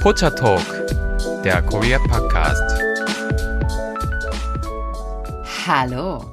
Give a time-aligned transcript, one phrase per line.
[0.00, 0.64] Pocha Talk,
[1.44, 2.80] der Korea Podcast.
[5.66, 6.24] Hallo,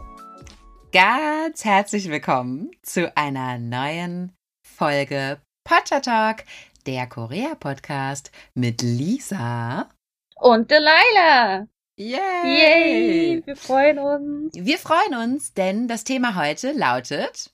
[0.93, 4.31] ganz herzlich willkommen zu einer neuen
[4.65, 6.45] Folge Pocha Talk,
[6.85, 9.89] der Korea Podcast mit Lisa
[10.37, 11.67] und Delilah.
[11.97, 12.17] Yay!
[12.45, 13.43] Yay!
[13.45, 14.53] Wir freuen uns.
[14.55, 17.51] Wir freuen uns, denn das Thema heute lautet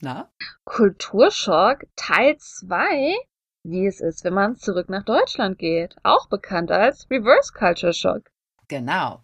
[0.00, 0.30] na?
[0.64, 3.16] Kulturschock Teil 2.
[3.70, 5.96] Wie es ist, wenn man zurück nach Deutschland geht.
[6.02, 8.30] Auch bekannt als Reverse Culture Shock.
[8.68, 9.22] Genau.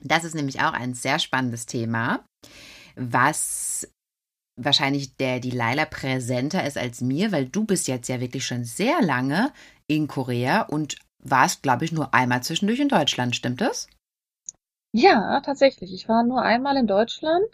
[0.00, 2.24] Das ist nämlich auch ein sehr spannendes Thema,
[2.94, 3.88] was
[4.56, 8.64] wahrscheinlich der die Laila präsenter ist als mir, weil du bist jetzt ja wirklich schon
[8.64, 9.52] sehr lange
[9.86, 13.88] in Korea und warst, glaube ich, nur einmal zwischendurch in Deutschland, stimmt das?
[14.92, 15.92] Ja, tatsächlich.
[15.92, 17.46] Ich war nur einmal in Deutschland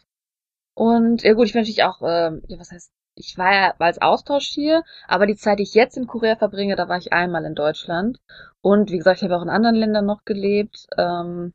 [0.74, 4.00] und ja gut, ich bin natürlich auch, ähm, ja, was heißt, ich war ja als
[4.00, 7.44] Austausch hier, aber die Zeit, die ich jetzt in Korea verbringe, da war ich einmal
[7.44, 8.20] in Deutschland.
[8.60, 10.86] Und wie gesagt, ich habe auch in anderen Ländern noch gelebt.
[10.96, 11.52] Ähm,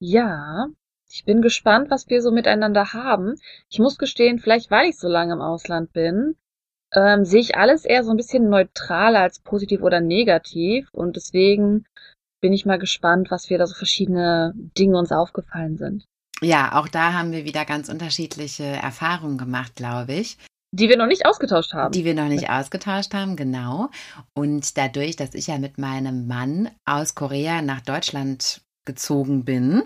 [0.00, 0.68] ja,
[1.10, 3.36] ich bin gespannt, was wir so miteinander haben.
[3.70, 6.36] Ich muss gestehen, vielleicht weil ich so lange im Ausland bin,
[6.92, 10.88] ähm, sehe ich alles eher so ein bisschen neutraler als positiv oder negativ.
[10.92, 11.86] Und deswegen
[12.40, 16.04] bin ich mal gespannt, was wir da so verschiedene Dinge uns aufgefallen sind.
[16.40, 20.38] Ja, auch da haben wir wieder ganz unterschiedliche Erfahrungen gemacht, glaube ich.
[20.70, 21.92] Die wir noch nicht ausgetauscht haben.
[21.92, 23.88] Die wir noch nicht ausgetauscht haben, genau.
[24.34, 29.84] Und dadurch, dass ich ja mit meinem Mann aus Korea nach Deutschland gezogen bin,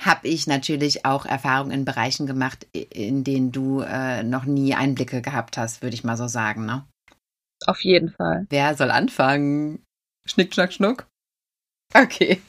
[0.00, 5.22] habe ich natürlich auch Erfahrungen in Bereichen gemacht, in denen du äh, noch nie Einblicke
[5.22, 6.84] gehabt hast, würde ich mal so sagen, ne?
[7.66, 8.46] Auf jeden Fall.
[8.50, 9.84] Wer soll anfangen?
[10.26, 11.06] Schnick, schnack, schnuck?
[11.94, 12.40] Okay.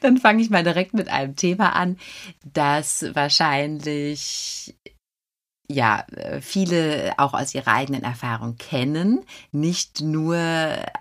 [0.00, 1.98] Dann fange ich mal direkt mit einem Thema an,
[2.44, 4.74] das wahrscheinlich
[5.68, 6.06] ja,
[6.40, 10.36] viele auch aus ihrer eigenen Erfahrung kennen, nicht nur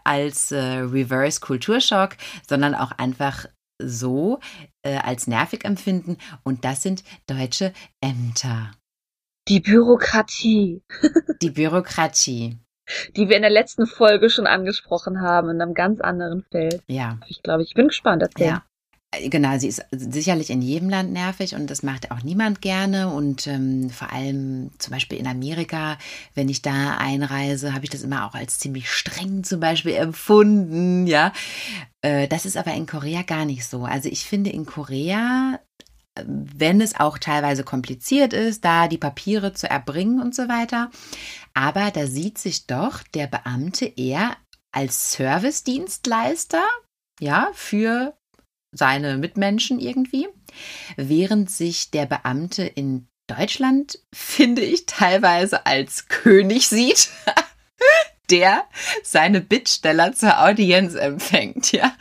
[0.04, 3.46] als äh, Reverse Kulturschock, sondern auch einfach
[3.80, 4.40] so
[4.82, 8.72] äh, als nervig empfinden und das sind deutsche Ämter.
[9.48, 10.82] Die Bürokratie.
[11.42, 12.58] Die Bürokratie
[13.16, 16.84] die wir in der letzten Folge schon angesprochen haben, in einem ganz anderen Feld.
[16.88, 17.20] Ja.
[17.28, 18.22] Ich glaube, ich bin gespannt.
[18.22, 18.48] Erzähl.
[18.48, 18.64] Ja.
[19.20, 23.10] Äh, genau, sie ist sicherlich in jedem Land nervig und das macht auch niemand gerne.
[23.10, 25.98] Und ähm, vor allem zum Beispiel in Amerika,
[26.34, 31.08] wenn ich da einreise, habe ich das immer auch als ziemlich streng zum Beispiel empfunden.
[31.08, 31.34] Ja,
[32.02, 33.86] äh, das ist aber in Korea gar nicht so.
[33.86, 35.60] Also ich finde in Korea
[36.24, 40.90] wenn es auch teilweise kompliziert ist, da die Papiere zu erbringen und so weiter.
[41.54, 44.38] Aber da sieht sich doch der Beamte eher
[44.72, 46.64] als Servicedienstleister,
[47.20, 48.14] ja, für
[48.76, 50.28] seine Mitmenschen irgendwie,
[50.98, 57.10] während sich der Beamte in Deutschland, finde ich, teilweise als König sieht.
[58.32, 58.64] der
[59.04, 61.94] seine Bittsteller zur Audienz empfängt, ja,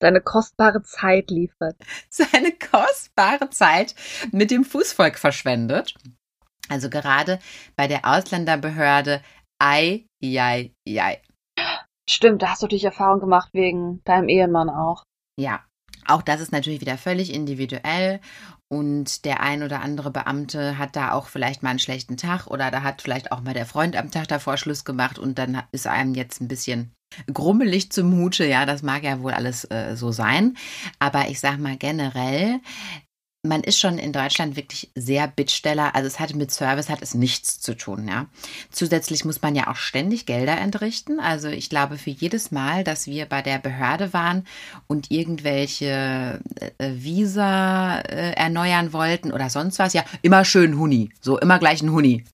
[0.00, 1.76] seine kostbare Zeit liefert.
[2.10, 3.94] Seine kostbare Zeit
[4.30, 5.94] mit dem Fußvolk verschwendet.
[6.68, 7.38] Also gerade
[7.76, 9.22] bei der Ausländerbehörde,
[9.58, 11.22] ei, ei, ei.
[12.08, 15.02] Stimmt, da hast du natürlich Erfahrung gemacht wegen deinem Ehemann auch.
[15.38, 15.64] Ja,
[16.08, 18.20] auch das ist natürlich wieder völlig individuell
[18.68, 22.70] und der ein oder andere Beamte hat da auch vielleicht mal einen schlechten Tag oder
[22.70, 25.86] da hat vielleicht auch mal der Freund am Tag davor Schluss gemacht und dann ist
[25.86, 26.92] einem jetzt ein bisschen
[27.32, 28.44] grummelig zumute.
[28.44, 30.56] Ja, das mag ja wohl alles äh, so sein.
[30.98, 32.60] Aber ich sag mal generell,
[33.48, 35.94] man ist schon in Deutschland wirklich sehr Bittsteller.
[35.94, 38.26] Also es hat mit Service hat es nichts zu tun, ja.
[38.70, 41.20] Zusätzlich muss man ja auch ständig Gelder entrichten.
[41.20, 44.46] Also ich glaube, für jedes Mal, dass wir bei der Behörde waren
[44.86, 46.40] und irgendwelche
[46.78, 51.10] äh, Visa äh, erneuern wollten oder sonst was, ja, immer schön Huni.
[51.20, 52.24] So, immer gleich ein Huni.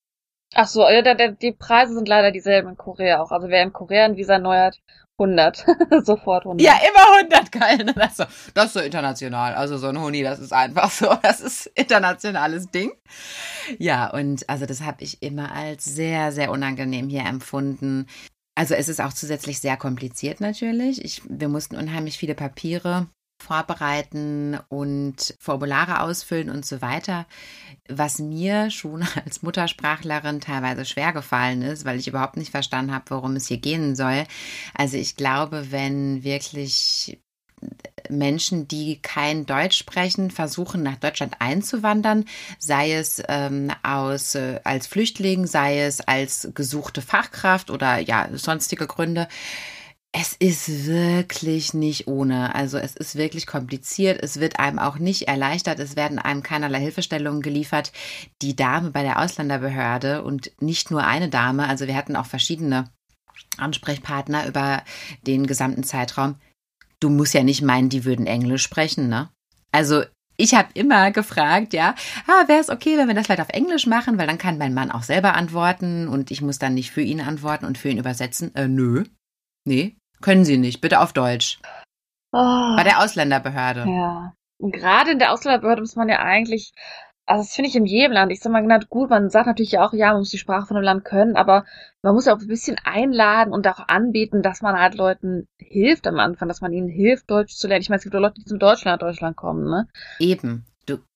[0.54, 3.30] Ach so, ja, der, die Preise sind leider dieselben in Korea auch.
[3.30, 4.78] Also wer in Korea ein Visa erneuert,
[5.18, 5.64] 100.
[6.04, 6.60] Sofort 100.
[6.60, 7.92] Ja, immer 100, geil.
[7.94, 8.24] Das ist, so,
[8.54, 9.54] das ist so international.
[9.54, 11.06] Also so ein Huni, das ist einfach so.
[11.22, 12.92] Das ist internationales Ding.
[13.78, 18.06] Ja, und also das habe ich immer als sehr, sehr unangenehm hier empfunden.
[18.54, 21.04] Also es ist auch zusätzlich sehr kompliziert natürlich.
[21.04, 23.08] Ich, wir mussten unheimlich viele Papiere
[23.42, 27.26] vorbereiten und Formulare ausfüllen und so weiter,
[27.88, 33.04] was mir schon als Muttersprachlerin teilweise schwer gefallen ist, weil ich überhaupt nicht verstanden habe,
[33.08, 34.24] worum es hier gehen soll.
[34.74, 37.18] Also ich glaube, wenn wirklich
[38.08, 42.24] Menschen, die kein Deutsch sprechen, versuchen nach Deutschland einzuwandern,
[42.58, 48.86] sei es ähm, aus äh, als Flüchtling, sei es als gesuchte Fachkraft oder ja sonstige
[48.86, 49.28] Gründe,
[50.14, 52.54] es ist wirklich nicht ohne.
[52.54, 54.22] Also es ist wirklich kompliziert.
[54.22, 55.78] Es wird einem auch nicht erleichtert.
[55.78, 57.92] Es werden einem keinerlei Hilfestellungen geliefert.
[58.42, 62.90] Die Dame bei der Ausländerbehörde und nicht nur eine Dame, also wir hatten auch verschiedene
[63.56, 64.82] Ansprechpartner über
[65.26, 66.36] den gesamten Zeitraum.
[67.00, 69.30] Du musst ja nicht meinen, die würden Englisch sprechen, ne?
[69.72, 70.02] Also
[70.36, 71.94] ich habe immer gefragt, ja,
[72.26, 74.74] ah, wäre es okay, wenn wir das vielleicht auf Englisch machen, weil dann kann mein
[74.74, 77.98] Mann auch selber antworten und ich muss dann nicht für ihn antworten und für ihn
[77.98, 78.54] übersetzen.
[78.54, 79.04] Äh, nö.
[79.64, 80.80] Nee, können Sie nicht.
[80.80, 81.60] Bitte auf Deutsch.
[82.32, 82.76] Oh.
[82.76, 83.84] Bei der Ausländerbehörde.
[83.86, 84.34] Ja.
[84.58, 86.72] Und gerade in der Ausländerbehörde muss man ja eigentlich
[87.24, 88.32] also das finde ich in jedem Land.
[88.32, 90.84] Ich sag mal, gut, man sagt natürlich auch, ja, man muss die Sprache von dem
[90.84, 91.64] Land können, aber
[92.02, 96.06] man muss ja auch ein bisschen einladen und auch anbieten, dass man halt Leuten hilft
[96.06, 97.82] am Anfang, dass man ihnen hilft, Deutsch zu lernen.
[97.82, 99.88] Ich meine, es gibt auch Leute, die zum Deutschland nach Deutschland kommen, ne?
[100.18, 100.66] Eben.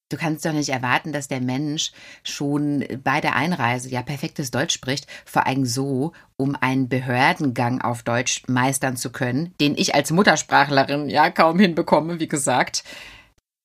[0.08, 1.90] Du, kannst doch nicht erwarten, dass der Mensch
[2.22, 8.04] schon bei der Einreise ja perfektes Deutsch spricht, vor allem so, um einen Behördengang auf
[8.04, 12.84] Deutsch meistern zu können, den ich als Muttersprachlerin ja kaum hinbekomme, wie gesagt.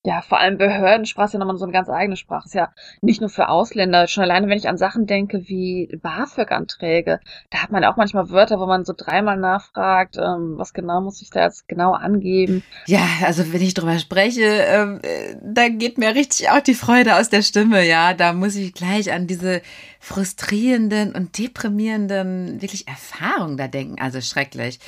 [0.04, 2.48] Ja, vor allem Behördensprache ist ja nochmal so eine ganz eigene Sprache.
[2.48, 4.08] Ist ja nicht nur für Ausländer.
[4.08, 7.20] Schon alleine, wenn ich an Sachen denke wie BAföG-Anträge,
[7.52, 11.02] da hat man ja auch manchmal Wörter, wo man so dreimal nachfragt, ähm, was genau
[11.02, 12.64] muss ich da jetzt genau angeben.
[12.88, 17.18] Ja, also wenn ich drüber spreche, ähm, äh, da geht mir richtig auch die Freude
[17.18, 18.16] aus der Stimme, ja.
[18.16, 19.62] Da muss ich gleich an diese
[20.00, 24.02] frustrierenden und deprimierenden wirklich Erfahrungen da denken.
[24.02, 24.80] Also schrecklich.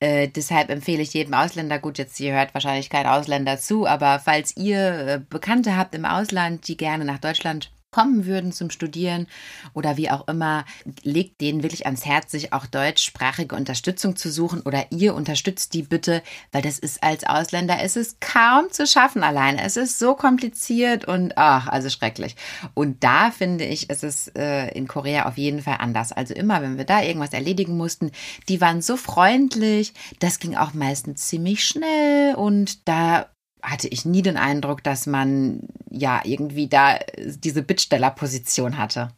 [0.00, 4.20] Äh, deshalb empfehle ich jedem Ausländer, gut, jetzt hier hört wahrscheinlich kein Ausländer zu, aber
[4.22, 9.26] falls ihr äh, Bekannte habt im Ausland, die gerne nach Deutschland kommen würden zum Studieren
[9.74, 10.64] oder wie auch immer,
[11.02, 15.82] legt denen wirklich ans Herz, sich auch deutschsprachige Unterstützung zu suchen oder ihr unterstützt die
[15.82, 19.62] bitte, weil das ist als Ausländer, es ist kaum zu schaffen alleine.
[19.62, 22.36] Es ist so kompliziert und ach, also schrecklich.
[22.74, 26.12] Und da finde ich, ist es äh, in Korea auf jeden Fall anders.
[26.12, 28.12] Also immer, wenn wir da irgendwas erledigen mussten,
[28.48, 33.26] die waren so freundlich, das ging auch meistens ziemlich schnell und da
[33.62, 39.10] hatte ich nie den Eindruck, dass man ja irgendwie da diese Bittstellerposition hatte.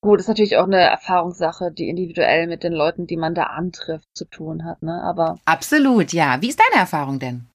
[0.00, 4.08] Gut, ist natürlich auch eine Erfahrungssache, die individuell mit den Leuten, die man da antrifft,
[4.14, 5.02] zu tun hat, ne?
[5.02, 5.38] Aber.
[5.44, 6.40] Absolut, ja.
[6.40, 7.48] Wie ist deine Erfahrung denn?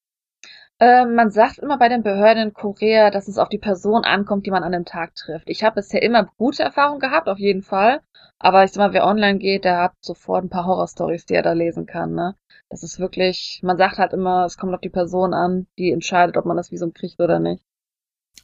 [0.79, 4.45] Äh, man sagt immer bei den Behörden in Korea, dass es auf die Person ankommt,
[4.45, 5.49] die man an dem Tag trifft.
[5.49, 8.01] Ich habe bisher immer gute Erfahrungen gehabt, auf jeden Fall.
[8.43, 11.43] Aber ich sag mal, wer online geht, der hat sofort ein paar Horrorstories, die er
[11.43, 12.35] da lesen kann, ne?
[12.69, 16.35] Das ist wirklich, man sagt halt immer, es kommt auf die Person an, die entscheidet,
[16.35, 17.63] ob man das Visum kriegt oder nicht.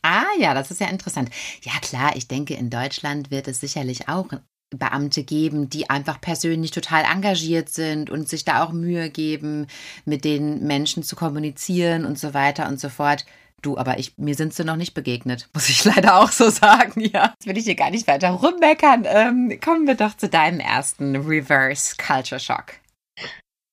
[0.01, 1.30] Ah ja, das ist ja interessant.
[1.63, 4.30] Ja klar, ich denke, in Deutschland wird es sicherlich auch
[4.71, 9.68] Beamte geben, die einfach persönlich total engagiert sind und sich da auch Mühe geben,
[10.06, 13.25] mit den Menschen zu kommunizieren und so weiter und so fort.
[13.62, 17.01] Du, aber ich, mir sind sie noch nicht begegnet, muss ich leider auch so sagen,
[17.01, 17.33] ja.
[17.39, 19.06] Jetzt will ich hier gar nicht weiter rummeckern.
[19.06, 22.75] Ähm, kommen wir doch zu deinem ersten Reverse Culture Shock.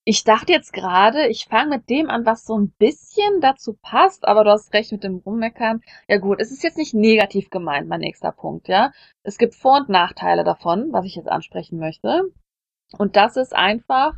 [0.09, 4.25] Ich dachte jetzt gerade, ich fange mit dem an, was so ein bisschen dazu passt,
[4.25, 5.81] aber du hast recht mit dem Rummeckern.
[6.07, 8.93] Ja gut, es ist jetzt nicht negativ gemeint, mein nächster Punkt, ja.
[9.25, 12.23] Es gibt Vor- und Nachteile davon, was ich jetzt ansprechen möchte.
[12.97, 14.13] Und das ist einfach,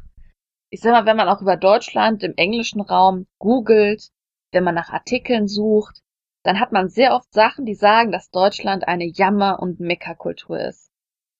[0.69, 4.11] ich sag mal, wenn man auch über Deutschland im englischen Raum googelt,
[4.53, 6.03] wenn man nach Artikeln sucht,
[6.43, 10.91] dann hat man sehr oft Sachen, die sagen, dass Deutschland eine Jammer- und Meckerkultur ist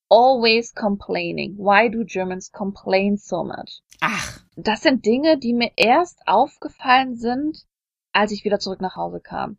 [0.09, 1.57] always complaining.
[1.57, 3.83] Why do Germans complain so much?
[4.01, 4.41] Ach.
[4.57, 7.65] Das sind Dinge, die mir erst aufgefallen sind,
[8.13, 9.59] als ich wieder zurück nach Hause kam.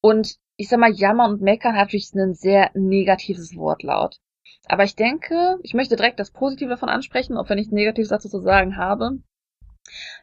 [0.00, 4.18] Und ich sag mal, jammern und meckern hat natürlich ein sehr negatives Wortlaut.
[4.68, 8.28] Aber ich denke, ich möchte direkt das Positive davon ansprechen, auch wenn ich Negatives dazu
[8.28, 9.18] zu sagen habe.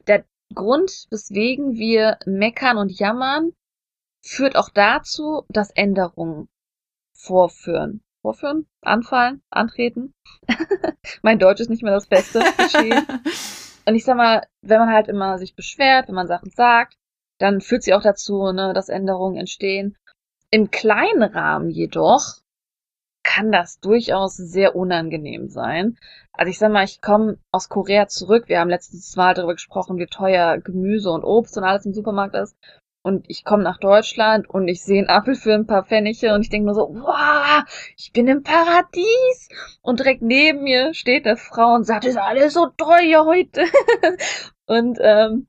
[0.08, 3.54] Der Grund, weswegen wir meckern und jammern,
[4.22, 6.50] führt auch dazu, dass Änderungen
[7.14, 10.14] vorführen vorführen, anfallen, antreten.
[11.22, 13.06] mein Deutsch ist nicht mehr das Beste geschehen.
[13.86, 16.96] Und ich sag mal, wenn man halt immer sich beschwert, wenn man Sachen sagt,
[17.38, 19.98] dann führt sie auch dazu, ne, dass Änderungen entstehen.
[20.50, 22.38] Im kleinen Rahmen jedoch
[23.24, 25.98] kann das durchaus sehr unangenehm sein.
[26.32, 28.48] Also ich sag mal, ich komme aus Korea zurück.
[28.48, 32.36] Wir haben letztes Mal darüber gesprochen, wie teuer Gemüse und Obst und alles im Supermarkt
[32.36, 32.56] ist
[33.04, 36.42] und ich komme nach Deutschland und ich sehe einen Apfel für ein paar Pfennige und
[36.42, 37.64] ich denke nur so, wow,
[37.98, 39.50] ich bin im Paradies.
[39.82, 43.66] Und direkt neben mir steht eine Frau und sagt, ist alles so teuer heute.
[44.68, 45.48] und ähm,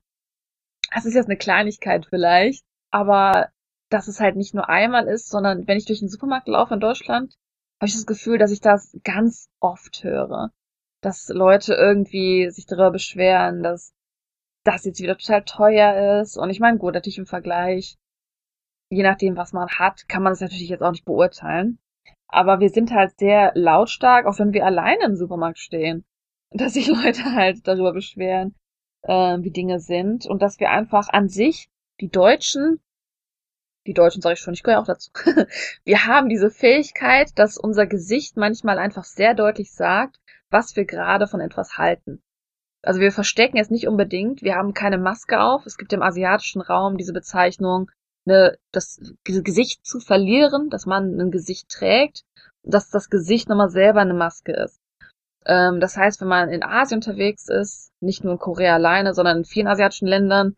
[0.93, 3.49] das ist jetzt eine Kleinigkeit vielleicht, aber
[3.89, 6.81] dass es halt nicht nur einmal ist, sondern wenn ich durch den Supermarkt laufe in
[6.81, 7.35] Deutschland,
[7.79, 10.51] habe ich das Gefühl, dass ich das ganz oft höre.
[11.01, 13.93] Dass Leute irgendwie sich darüber beschweren, dass
[14.65, 16.37] das jetzt wieder total teuer ist.
[16.37, 17.97] Und ich meine, gut, natürlich im Vergleich,
[18.89, 21.79] je nachdem, was man hat, kann man es natürlich jetzt auch nicht beurteilen.
[22.27, 26.03] Aber wir sind halt sehr lautstark, auch wenn wir alleine im Supermarkt stehen.
[26.51, 28.55] Dass sich Leute halt darüber beschweren,
[29.03, 30.25] äh, wie Dinge sind.
[30.25, 31.67] Und dass wir einfach an sich,
[31.99, 32.79] die Deutschen,
[33.87, 35.11] die Deutschen sage ich schon, ich gehöre auch dazu.
[35.83, 40.17] wir haben diese Fähigkeit, dass unser Gesicht manchmal einfach sehr deutlich sagt,
[40.49, 42.21] was wir gerade von etwas halten.
[42.85, 45.65] Also wir verstecken es nicht unbedingt, wir haben keine Maske auf.
[45.65, 47.89] Es gibt im asiatischen Raum diese Bezeichnung,
[48.25, 52.23] ne, das Gesicht zu verlieren, dass man ein Gesicht trägt,
[52.63, 54.79] dass das Gesicht nochmal selber eine Maske ist.
[55.47, 59.37] Ähm, das heißt, wenn man in Asien unterwegs ist, nicht nur in Korea alleine, sondern
[59.37, 60.55] in vielen asiatischen Ländern,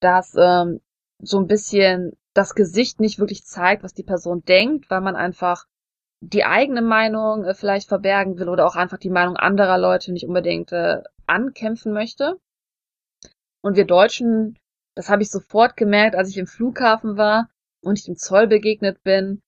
[0.00, 0.80] dass ähm,
[1.22, 5.66] so ein bisschen das Gesicht nicht wirklich zeigt, was die Person denkt, weil man einfach
[6.20, 10.26] die eigene Meinung äh, vielleicht verbergen will oder auch einfach die Meinung anderer Leute nicht
[10.26, 12.38] unbedingt äh, ankämpfen möchte.
[13.62, 14.58] Und wir Deutschen,
[14.94, 17.48] das habe ich sofort gemerkt, als ich im Flughafen war
[17.82, 19.42] und ich dem Zoll begegnet bin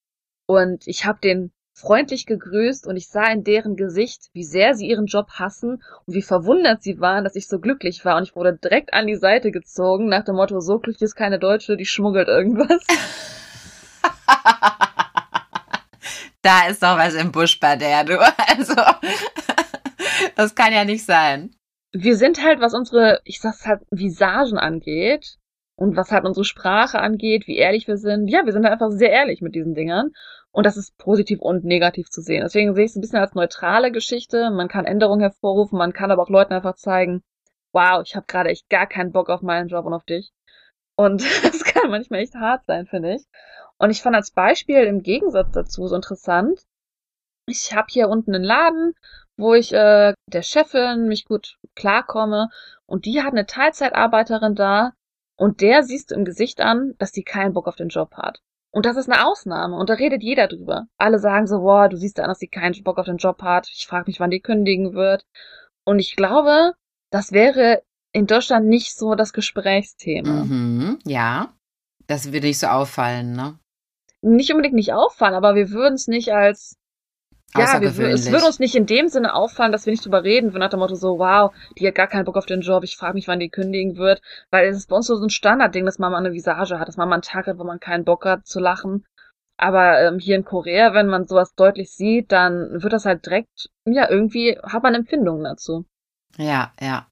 [0.47, 4.89] und ich habe den freundlich gegrüßt und ich sah in deren Gesicht, wie sehr sie
[4.89, 8.37] ihren Job hassen und wie verwundert sie waren, dass ich so glücklich war und ich
[8.37, 11.87] wurde direkt an die Seite gezogen nach dem Motto, so glücklich ist keine Deutsche, die
[11.87, 12.85] schmuggelt irgendwas.
[16.43, 18.21] da ist doch was im Busch bei der, du.
[18.21, 18.75] Also,
[20.37, 21.55] das kann ja nicht sein.
[21.93, 25.37] Wir sind halt, was unsere, ich sag's halt, Visagen angeht
[25.77, 28.29] und was halt unsere Sprache angeht, wie ehrlich wir sind.
[28.29, 30.13] Ja, wir sind halt einfach sehr ehrlich mit diesen Dingern.
[30.51, 32.43] Und das ist positiv und negativ zu sehen.
[32.43, 34.51] Deswegen sehe ich es ein bisschen als neutrale Geschichte.
[34.51, 37.23] Man kann Änderungen hervorrufen, man kann aber auch Leuten einfach zeigen,
[37.73, 40.33] wow, ich habe gerade echt gar keinen Bock auf meinen Job und auf dich.
[40.95, 43.25] Und das kann manchmal echt hart sein, finde ich.
[43.79, 46.61] Und ich fand als Beispiel im Gegensatz dazu so interessant,
[47.53, 48.95] ich habe hier unten einen Laden,
[49.37, 52.49] wo ich äh, der Chefin mich gut klarkomme
[52.87, 54.93] und die hat eine Teilzeitarbeiterin da
[55.37, 58.41] und der siehst du im Gesicht an, dass die keinen Bock auf den Job hat.
[58.71, 60.87] Und das ist eine Ausnahme und da redet jeder drüber.
[60.97, 63.69] Alle sagen so, boah, du siehst an, dass sie keinen Bock auf den Job hat.
[63.69, 65.27] Ich frage mich, wann die kündigen wird.
[65.85, 66.73] Und ich glaube,
[67.11, 67.83] das wäre
[68.13, 70.45] in Deutschland nicht so das Gesprächsthema.
[70.45, 71.53] Mhm, ja,
[72.07, 73.59] das würde nicht so auffallen, ne?
[74.23, 76.77] Nicht unbedingt nicht auffallen, aber wir würden es nicht als
[77.55, 80.53] ja, wir, es würde uns nicht in dem Sinne auffallen, dass wir nicht drüber reden,
[80.53, 83.15] nach dem Motto so, wow, die hat gar keinen Bock auf den Job, ich frage
[83.15, 86.13] mich, wann die kündigen wird, weil es ist bei uns so ein Standardding, dass man
[86.13, 88.47] mal eine Visage hat, dass man mal einen Tag hat, wo man keinen Bock hat
[88.47, 89.05] zu lachen.
[89.59, 93.69] Aber ähm, hier in Korea, wenn man sowas deutlich sieht, dann wird das halt direkt,
[93.87, 95.85] ja, irgendwie hat man Empfindungen dazu.
[96.37, 97.07] Ja, ja.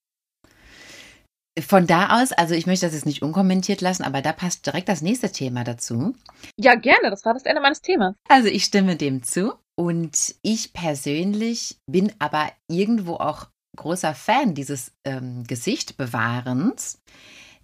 [1.60, 4.88] Von da aus, also ich möchte das jetzt nicht unkommentiert lassen, aber da passt direkt
[4.88, 6.14] das nächste Thema dazu.
[6.56, 8.14] Ja, gerne, das war das Ende meines Themas.
[8.28, 9.52] Also ich stimme dem zu.
[9.80, 17.00] Und ich persönlich bin aber irgendwo auch großer Fan dieses ähm, Gesichtbewahrens,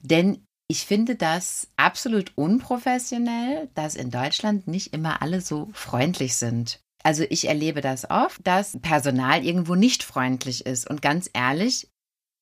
[0.01, 6.81] denn ich finde das absolut unprofessionell, dass in Deutschland nicht immer alle so freundlich sind.
[7.05, 10.89] Also ich erlebe das oft, dass Personal irgendwo nicht freundlich ist.
[10.89, 11.91] Und ganz ehrlich,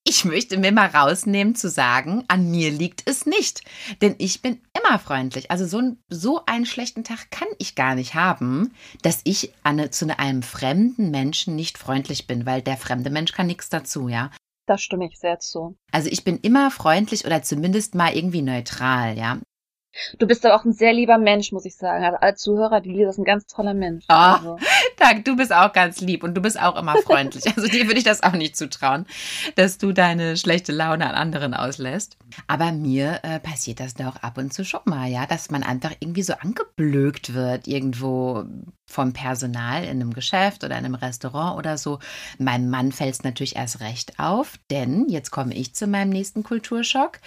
[0.07, 3.63] ich möchte mir mal rausnehmen zu sagen, an mir liegt es nicht.
[4.03, 5.51] Denn ich bin immer freundlich.
[5.51, 9.91] Also so, ein, so einen schlechten Tag kann ich gar nicht haben, dass ich an,
[9.91, 14.31] zu einem fremden Menschen nicht freundlich bin, weil der fremde Mensch kann nichts dazu, ja.
[14.67, 15.77] Das stimme ich sehr zu.
[15.91, 19.39] Also ich bin immer freundlich oder zumindest mal irgendwie neutral, ja.
[20.19, 22.05] Du bist aber auch ein sehr lieber Mensch, muss ich sagen.
[22.05, 24.05] Also als Zuhörer, die Lisa ist ein ganz toller Mensch.
[24.09, 24.59] Oh, also.
[24.99, 27.45] Dank, du bist auch ganz lieb und du bist auch immer freundlich.
[27.57, 29.07] Also dir würde ich das auch nicht zutrauen,
[29.55, 32.17] dass du deine schlechte Laune an anderen auslässt.
[32.47, 35.93] Aber mir äh, passiert das doch ab und zu schon mal, ja, dass man einfach
[36.01, 38.45] irgendwie so angeblökt wird irgendwo
[38.87, 41.99] vom Personal in einem Geschäft oder in einem Restaurant oder so.
[42.39, 46.43] Meinem Mann fällt es natürlich erst recht auf, denn jetzt komme ich zu meinem nächsten
[46.43, 47.21] Kulturschock.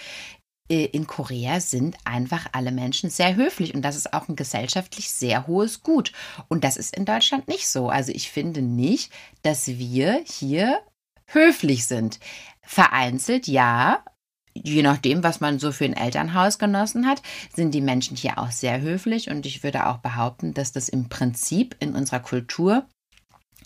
[0.68, 5.10] Äh, in Korea sind einfach alle Menschen sehr höflich und das ist auch ein gesellschaftlich
[5.10, 6.12] sehr hohes Gut.
[6.48, 7.88] Und das ist in Deutschland nicht so.
[7.88, 10.80] Also ich finde nicht, dass wir hier
[11.26, 12.18] höflich sind.
[12.62, 14.04] Vereinzelt ja,
[14.54, 17.22] je nachdem, was man so für ein Elternhaus genossen hat,
[17.54, 21.08] sind die Menschen hier auch sehr höflich und ich würde auch behaupten, dass das im
[21.08, 22.86] Prinzip in unserer Kultur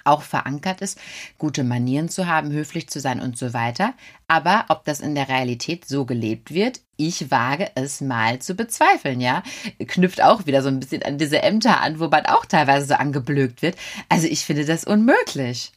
[0.04, 0.98] auch verankert ist,
[1.38, 3.94] gute Manieren zu haben, höflich zu sein und so weiter.
[4.28, 9.20] Aber ob das in der Realität so gelebt wird, ich wage es mal zu bezweifeln,
[9.20, 9.42] ja.
[9.86, 12.94] Knüpft auch wieder so ein bisschen an diese Ämter an, wo man auch teilweise so
[12.94, 13.76] angeblökt wird.
[14.08, 15.72] Also ich finde das unmöglich.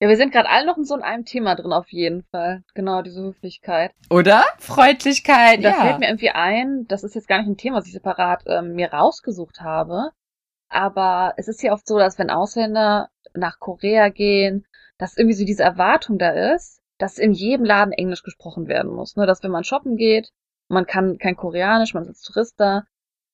[0.00, 2.62] Ja, wir sind gerade alle noch in so einem Thema drin, auf jeden Fall.
[2.74, 3.92] Genau, diese Höflichkeit.
[4.10, 4.44] Oder?
[4.58, 5.76] Freundlichkeit, da ja.
[5.76, 8.42] Da fällt mir irgendwie ein, das ist jetzt gar nicht ein Thema, was ich separat
[8.46, 10.10] ähm, mir rausgesucht habe.
[10.68, 14.66] Aber es ist ja oft so, dass wenn Ausländer nach Korea gehen,
[14.98, 19.16] dass irgendwie so diese Erwartung da ist, dass in jedem Laden Englisch gesprochen werden muss.
[19.16, 19.26] Ne?
[19.26, 20.30] Dass wenn man shoppen geht,
[20.68, 22.84] man kann kein Koreanisch, man ist als Tourist da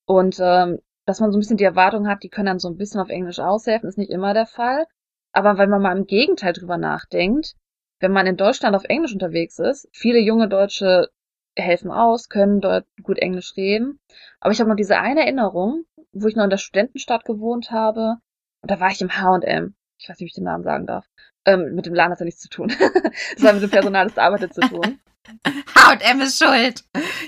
[0.06, 2.76] und ähm, dass man so ein bisschen die Erwartung hat, die können dann so ein
[2.76, 4.86] bisschen auf Englisch aushelfen, ist nicht immer der Fall.
[5.32, 7.54] Aber wenn man mal im Gegenteil drüber nachdenkt,
[8.00, 11.08] wenn man in Deutschland auf Englisch unterwegs ist, viele junge Deutsche
[11.56, 14.00] helfen aus, können dort gut Englisch reden.
[14.40, 18.16] Aber ich habe noch diese eine Erinnerung, wo ich noch in der Studentenstadt gewohnt habe.
[18.60, 19.74] Und da war ich im H&M.
[20.02, 21.06] Ich weiß nicht, wie ich den Namen sagen darf.
[21.44, 22.68] Ähm, mit dem Laden hat er nichts zu tun.
[23.34, 25.00] das hat mit dem Personal, das arbeitet, zu tun.
[25.74, 26.84] H&M ist schuld.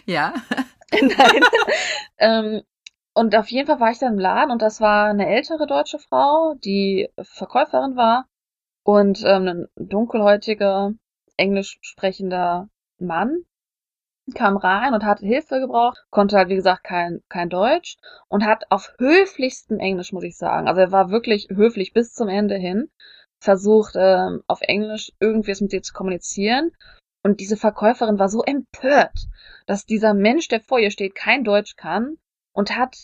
[0.07, 0.35] Ja.
[0.93, 1.45] Nein.
[2.19, 2.63] ähm,
[3.15, 6.01] und auf jeden Fall war ich dann im Laden und das war eine ältere deutsche
[6.01, 8.27] Frau, die Verkäuferin war
[8.83, 10.93] und ähm, ein dunkelhäutiger,
[11.37, 13.45] englisch sprechender Mann
[14.33, 17.97] kam rein und hat Hilfe gebraucht, konnte halt wie gesagt kein kein Deutsch
[18.29, 22.29] und hat auf höflichstem Englisch, muss ich sagen, also er war wirklich höflich bis zum
[22.29, 22.91] Ende hin,
[23.39, 26.73] versucht ähm, auf Englisch irgendwie mit dir zu kommunizieren
[27.23, 29.29] und diese Verkäuferin war so empört,
[29.67, 32.17] dass dieser Mensch, der vor ihr steht, kein Deutsch kann
[32.53, 32.97] und hat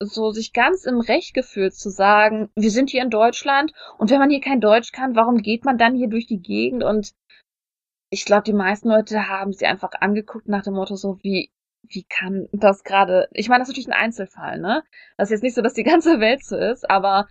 [0.00, 4.18] so sich ganz im Recht gefühlt zu sagen, wir sind hier in Deutschland und wenn
[4.18, 7.12] man hier kein Deutsch kann, warum geht man dann hier durch die Gegend und
[8.14, 11.50] ich glaube, die meisten Leute haben sie einfach angeguckt nach dem Motto so, wie,
[11.82, 14.84] wie kann das gerade, ich meine, das ist natürlich ein Einzelfall, ne?
[15.16, 17.26] Das ist jetzt nicht so, dass die ganze Welt so ist, aber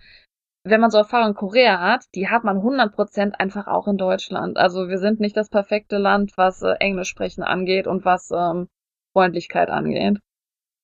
[0.62, 4.58] wenn man so Erfahrungen in Korea hat, die hat man 100% einfach auch in Deutschland.
[4.58, 8.68] Also wir sind nicht das perfekte Land, was äh, Englisch sprechen angeht und was ähm,
[9.14, 10.18] Freundlichkeit angeht.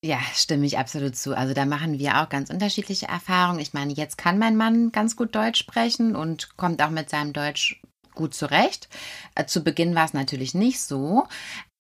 [0.02, 1.36] Ja, stimme ich absolut zu.
[1.36, 3.60] Also da machen wir auch ganz unterschiedliche Erfahrungen.
[3.60, 7.34] Ich meine, jetzt kann mein Mann ganz gut Deutsch sprechen und kommt auch mit seinem
[7.34, 7.82] Deutsch
[8.14, 8.88] gut zurecht.
[9.34, 11.26] Äh, zu Beginn war es natürlich nicht so,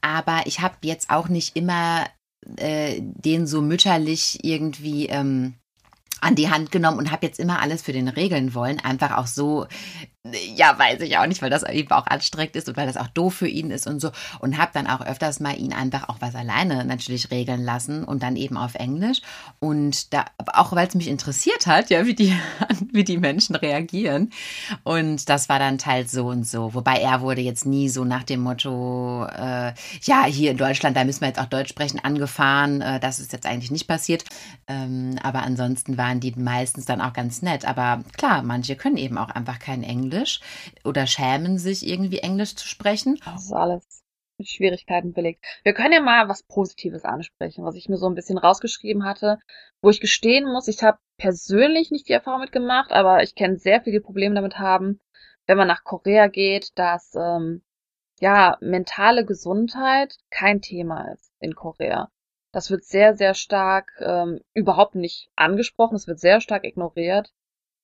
[0.00, 2.06] aber ich habe jetzt auch nicht immer
[2.56, 5.54] äh, den so mütterlich irgendwie ähm,
[6.20, 8.80] an die Hand genommen und habe jetzt immer alles für den regeln wollen.
[8.80, 9.66] Einfach auch so,
[10.54, 13.06] ja, weiß ich auch nicht, weil das eben auch anstrengend ist und weil das auch
[13.06, 14.10] doof für ihn ist und so.
[14.40, 18.22] Und habe dann auch öfters mal ihn einfach auch was alleine natürlich regeln lassen und
[18.22, 19.22] dann eben auf Englisch.
[19.60, 22.38] Und da, auch weil es mich interessiert hat, ja, wie die,
[22.92, 24.30] wie die Menschen reagieren.
[24.84, 26.74] Und das war dann teils so und so.
[26.74, 29.72] Wobei er wurde jetzt nie so nach dem Motto, äh,
[30.02, 32.82] ja, hier in Deutschland, da müssen wir jetzt auch Deutsch sprechen, angefahren.
[32.82, 34.24] Äh, das ist jetzt eigentlich nicht passiert.
[34.68, 37.64] Ähm, aber ansonsten waren die meistens dann auch ganz nett.
[37.64, 40.09] Aber klar, manche können eben auch einfach kein Englisch.
[40.10, 40.40] Englisch
[40.84, 43.20] oder schämen sich irgendwie Englisch zu sprechen.
[43.24, 44.02] Das ist alles
[44.38, 45.44] mit Schwierigkeiten belegt.
[45.62, 49.38] Wir können ja mal was Positives ansprechen, was ich mir so ein bisschen rausgeschrieben hatte,
[49.82, 53.82] wo ich gestehen muss, ich habe persönlich nicht die Erfahrung mitgemacht, aber ich kenne sehr
[53.82, 54.98] viele Probleme damit haben,
[55.46, 57.62] wenn man nach Korea geht, dass ähm,
[58.18, 62.08] ja mentale Gesundheit kein Thema ist in Korea.
[62.52, 67.30] Das wird sehr, sehr stark ähm, überhaupt nicht angesprochen, es wird sehr stark ignoriert.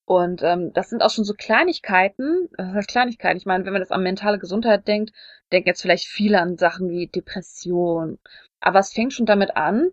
[0.07, 3.39] Und ähm, das sind auch schon so Kleinigkeiten, das heißt Kleinigkeiten.
[3.39, 5.13] Ich meine, wenn man das an mentale Gesundheit denkt,
[5.51, 8.19] denken jetzt vielleicht viele an Sachen wie Depression.
[8.61, 9.91] Aber es fängt schon damit an,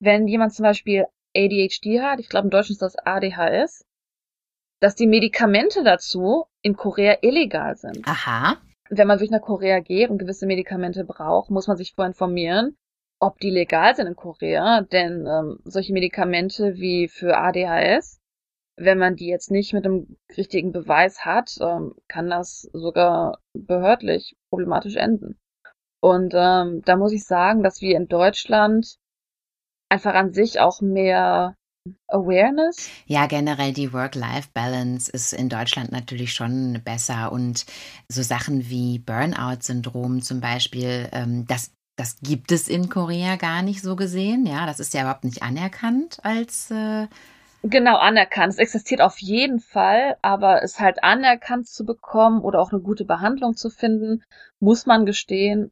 [0.00, 3.86] wenn jemand zum Beispiel ADHD hat, ich glaube im Deutschen ist das ADHS,
[4.80, 8.06] dass die Medikamente dazu in Korea illegal sind.
[8.06, 8.56] Aha.
[8.90, 12.76] Wenn man wirklich nach Korea geht und gewisse Medikamente braucht, muss man sich vorher informieren,
[13.20, 14.80] ob die legal sind in Korea.
[14.80, 18.21] Denn ähm, solche Medikamente wie für ADHS
[18.76, 24.36] wenn man die jetzt nicht mit einem richtigen Beweis hat, ähm, kann das sogar behördlich
[24.50, 25.38] problematisch enden.
[26.00, 28.96] Und ähm, da muss ich sagen, dass wir in Deutschland
[29.88, 31.54] einfach an sich auch mehr
[32.08, 32.88] Awareness.
[33.06, 37.66] Ja, generell die Work-Life-Balance ist in Deutschland natürlich schon besser und
[38.08, 43.82] so Sachen wie Burnout-Syndrom zum Beispiel, ähm, das das gibt es in Korea gar nicht
[43.82, 44.46] so gesehen.
[44.46, 47.06] Ja, das ist ja überhaupt nicht anerkannt als äh,
[47.62, 48.52] Genau, anerkannt.
[48.52, 53.04] Es existiert auf jeden Fall, aber es halt anerkannt zu bekommen oder auch eine gute
[53.04, 54.24] Behandlung zu finden,
[54.58, 55.70] muss man gestehen,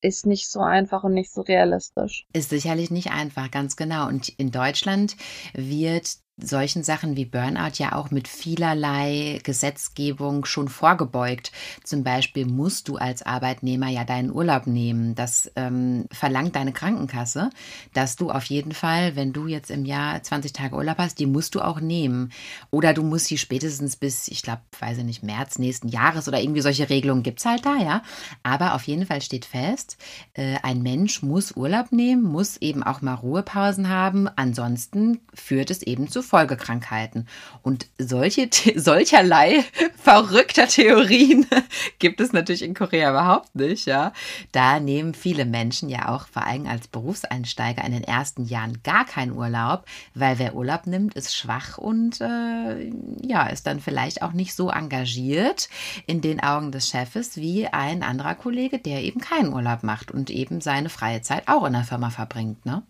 [0.00, 2.26] ist nicht so einfach und nicht so realistisch.
[2.32, 4.08] Ist sicherlich nicht einfach, ganz genau.
[4.08, 5.16] Und in Deutschland
[5.52, 11.50] wird solchen Sachen wie Burnout ja auch mit vielerlei Gesetzgebung schon vorgebeugt.
[11.82, 15.14] Zum Beispiel musst du als Arbeitnehmer ja deinen Urlaub nehmen.
[15.14, 17.48] Das ähm, verlangt deine Krankenkasse,
[17.94, 21.26] dass du auf jeden Fall, wenn du jetzt im Jahr 20 Tage Urlaub hast, die
[21.26, 22.30] musst du auch nehmen.
[22.70, 26.40] Oder du musst sie spätestens bis, ich glaube, weiß ich nicht, März nächsten Jahres oder
[26.40, 28.02] irgendwie solche Regelungen gibt es halt da, ja.
[28.42, 29.96] Aber auf jeden Fall steht fest,
[30.34, 34.28] äh, ein Mensch muss Urlaub nehmen, muss eben auch mal Ruhepausen haben.
[34.36, 37.26] Ansonsten führt es eben zu Folgekrankheiten.
[37.62, 39.64] Und solche, solcherlei
[39.96, 41.46] verrückter Theorien
[41.98, 44.12] gibt es natürlich in Korea überhaupt nicht, ja.
[44.52, 49.04] Da nehmen viele Menschen ja auch vor allem als Berufseinsteiger in den ersten Jahren gar
[49.04, 49.84] keinen Urlaub,
[50.14, 52.90] weil wer Urlaub nimmt, ist schwach und äh,
[53.22, 55.68] ja, ist dann vielleicht auch nicht so engagiert
[56.06, 60.30] in den Augen des Chefes wie ein anderer Kollege, der eben keinen Urlaub macht und
[60.30, 62.82] eben seine freie Zeit auch in der Firma verbringt, ne?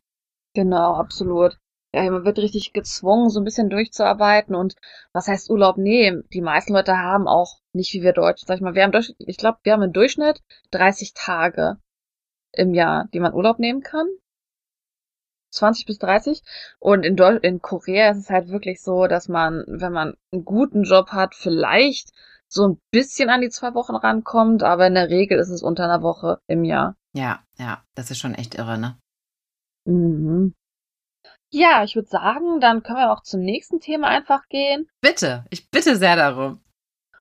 [0.54, 1.58] Genau, absolut
[1.96, 4.74] ja, man wird richtig gezwungen, so ein bisschen durchzuarbeiten und
[5.12, 6.24] was heißt Urlaub nehmen?
[6.32, 9.14] Die meisten Leute haben auch nicht wie wir Deutschen, sag ich mal, wir haben durch,
[9.18, 11.78] ich glaube, wir haben im Durchschnitt 30 Tage
[12.52, 14.06] im Jahr, die man Urlaub nehmen kann.
[15.50, 16.42] 20 bis 30.
[16.78, 20.44] Und in, Deu in Korea ist es halt wirklich so, dass man, wenn man einen
[20.44, 22.12] guten Job hat, vielleicht
[22.48, 25.84] so ein bisschen an die zwei Wochen rankommt, aber in der Regel ist es unter
[25.84, 26.94] einer Woche im Jahr.
[27.14, 28.98] Ja, ja, das ist schon echt irre, ne?
[29.86, 30.54] Mhm.
[31.50, 34.88] Ja, ich würde sagen, dann können wir auch zum nächsten Thema einfach gehen.
[35.00, 36.60] Bitte, ich bitte sehr darum.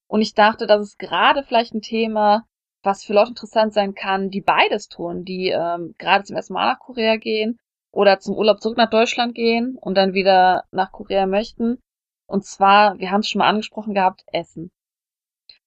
[0.08, 2.46] Und ich dachte, das ist gerade vielleicht ein Thema,
[2.84, 6.72] was für Leute interessant sein kann, die beides tun, die ähm, gerade zum ersten Mal
[6.72, 7.58] nach Korea gehen
[7.92, 11.80] oder zum Urlaub zurück nach Deutschland gehen und dann wieder nach Korea möchten.
[12.28, 14.72] Und zwar, wir haben es schon mal angesprochen gehabt, Essen.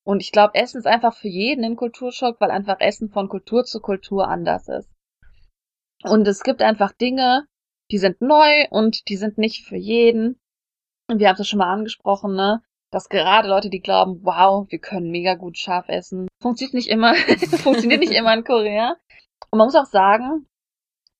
[0.04, 3.64] Und ich glaube, Essen ist einfach für jeden ein Kulturschock, weil einfach Essen von Kultur
[3.64, 4.90] zu Kultur anders ist.
[6.02, 7.46] Und es gibt einfach Dinge,
[7.90, 10.38] die sind neu und die sind nicht für jeden.
[11.08, 12.62] Und wir haben es schon mal angesprochen, ne?
[12.90, 17.14] dass gerade Leute, die glauben, wow, wir können mega gut scharf essen, funktioniert nicht immer,
[17.62, 18.96] funktioniert nicht immer in Korea.
[19.50, 20.46] Und man muss auch sagen,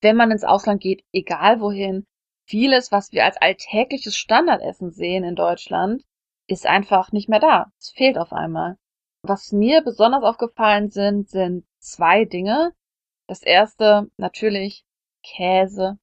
[0.01, 2.05] wenn man ins Ausland geht, egal wohin,
[2.47, 6.03] vieles, was wir als alltägliches Standardessen sehen in Deutschland,
[6.47, 7.71] ist einfach nicht mehr da.
[7.79, 8.77] Es fehlt auf einmal.
[9.23, 12.73] Was mir besonders aufgefallen sind, sind zwei Dinge.
[13.27, 14.85] Das erste, natürlich
[15.23, 15.99] Käse.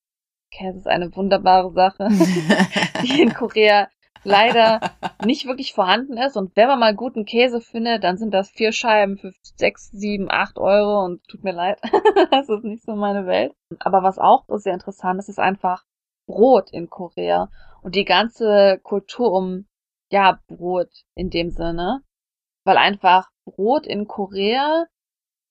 [0.56, 2.08] Käse ist eine wunderbare Sache,
[3.04, 3.88] die in Korea
[4.24, 4.80] leider
[5.24, 6.36] nicht wirklich vorhanden ist.
[6.36, 10.28] Und wenn man mal guten Käse findet, dann sind das vier Scheiben für sechs, sieben,
[10.30, 11.06] acht Euro.
[11.06, 11.80] Und tut mir leid,
[12.32, 13.54] das ist nicht so meine Welt.
[13.80, 15.84] Aber was auch sehr interessant ist, ist einfach
[16.28, 17.50] Brot in Korea
[17.84, 19.68] und die ganze Kultur um,
[20.12, 22.02] ja, Brot in dem Sinne.
[22.66, 24.86] Weil einfach Brot in Korea,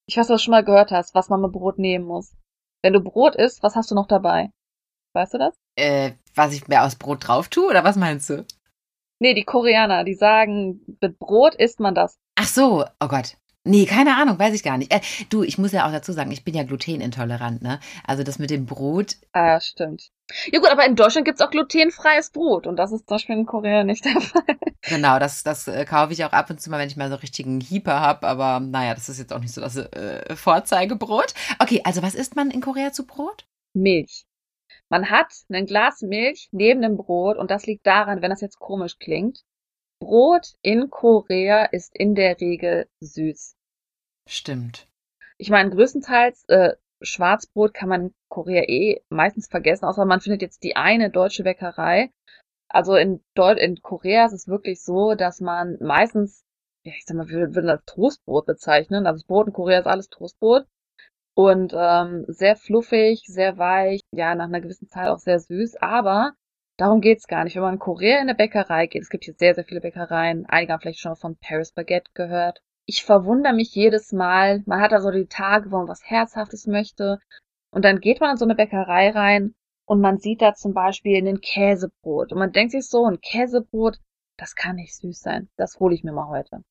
[0.07, 2.35] ich weiß, was du schon mal gehört hast, was man mit Brot nehmen muss.
[2.83, 4.51] Wenn du Brot isst, was hast du noch dabei?
[5.15, 5.55] Weißt du das?
[5.77, 8.45] Äh, was ich mir aus Brot drauf tue, oder was meinst du?
[9.21, 12.19] Nee, die Koreaner, die sagen, mit Brot isst man das.
[12.35, 13.37] Ach so, oh Gott.
[13.67, 14.93] Nee, keine Ahnung, weiß ich gar nicht.
[14.93, 15.01] Äh,
[15.31, 17.81] du, ich muss ja auch dazu sagen, ich bin ja glutenintolerant, ne?
[18.07, 19.17] Also das mit dem Brot.
[19.33, 20.11] Ah, ja, stimmt.
[20.53, 23.47] Ja gut, aber in Deutschland gibt's auch glutenfreies Brot und das ist zum Beispiel in
[23.47, 24.59] Korea nicht der Fall.
[24.83, 27.15] Genau, das, das äh, kaufe ich auch ab und zu mal, wenn ich mal so
[27.17, 31.33] richtigen Hieper hab, aber naja, das ist jetzt auch nicht so das äh, Vorzeigebrot.
[31.59, 33.47] Okay, also was isst man in Korea zu Brot?
[33.73, 34.27] Milch.
[34.91, 38.59] Man hat ein Glas Milch neben dem Brot und das liegt daran, wenn das jetzt
[38.59, 39.45] komisch klingt,
[39.99, 43.57] Brot in Korea ist in der Regel süß.
[44.29, 44.89] Stimmt.
[45.39, 50.43] Ich meine, größtenteils äh, Schwarzbrot kann man in Korea eh meistens vergessen, außer man findet
[50.43, 52.11] jetzt die eine deutsche Bäckerei.
[52.69, 56.45] Also in, Deu in Korea ist es wirklich so, dass man meistens,
[56.85, 59.07] ja, ich sag mal, wir würden das Toastbrot bezeichnen.
[59.07, 60.67] Also das Brot in Korea ist alles Toastbrot
[61.35, 66.33] und ähm, sehr fluffig, sehr weich, ja, nach einer gewissen Zeit auch sehr süß, aber
[66.77, 67.57] darum geht's gar nicht.
[67.57, 70.47] Wenn man in Korea in eine Bäckerei geht, es gibt hier sehr, sehr viele Bäckereien,
[70.47, 72.61] einige haben vielleicht schon von Paris Baguette gehört.
[72.87, 76.67] Ich verwundere mich jedes Mal, man hat da so die Tage, wo man was Herzhaftes
[76.67, 77.19] möchte
[77.71, 79.55] und dann geht man in so eine Bäckerei rein
[79.87, 83.99] und man sieht da zum Beispiel ein Käsebrot und man denkt sich so, ein Käsebrot,
[84.37, 86.63] das kann nicht süß sein, das hole ich mir mal heute.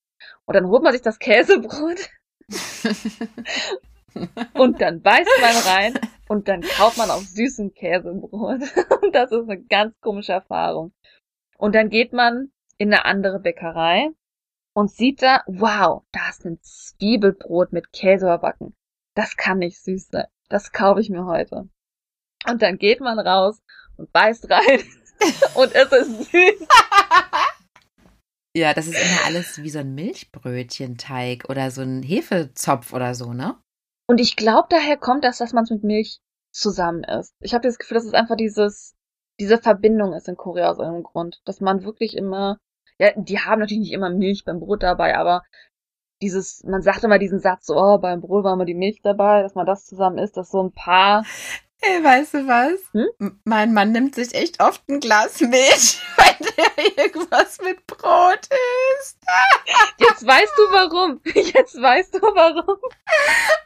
[0.45, 2.10] Und dann holt man sich das Käsebrot
[4.54, 8.62] Und dann beißt man rein und dann kauft man auch süßen Käsebrot.
[9.02, 10.93] Und das ist eine ganz komische Erfahrung.
[11.58, 14.10] Und dann geht man in eine andere Bäckerei
[14.73, 18.76] und sieht da, wow, da ist ein Zwiebelbrot mit Käse überbacken.
[19.15, 20.28] Das kann nicht süß sein.
[20.49, 21.69] Das kaufe ich mir heute.
[22.47, 23.62] Und dann geht man raus
[23.97, 24.82] und beißt rein
[25.56, 26.67] und es ist süß.
[28.56, 33.34] Ja, das ist immer alles wie so ein Milchbrötchenteig oder so ein Hefezopf oder so,
[33.34, 33.58] ne?
[34.08, 36.20] Und ich glaube, daher kommt das, dass man es mit Milch
[36.52, 37.36] zusammen isst.
[37.39, 38.96] Ich habe das Gefühl, dass es einfach dieses,
[39.39, 41.42] diese Verbindung ist in Korea aus irgendeinem Grund.
[41.46, 42.58] Dass man wirklich immer,
[43.00, 45.44] ja, die haben natürlich nicht immer Milch beim Brot dabei, aber
[46.22, 49.42] dieses, man sagt immer diesen Satz, so, oh, beim Brot war immer die Milch dabei,
[49.42, 51.24] dass man das zusammen isst, dass so ein paar
[51.86, 52.80] Hey, weißt du was?
[52.94, 53.39] Hm?
[53.44, 56.00] Mein Mann nimmt sich echt oft ein Glas Milch,
[56.39, 58.48] der irgendwas mit Brot
[59.00, 59.19] isst.
[59.98, 61.22] Jetzt weißt du warum.
[61.26, 62.78] Jetzt weißt du warum.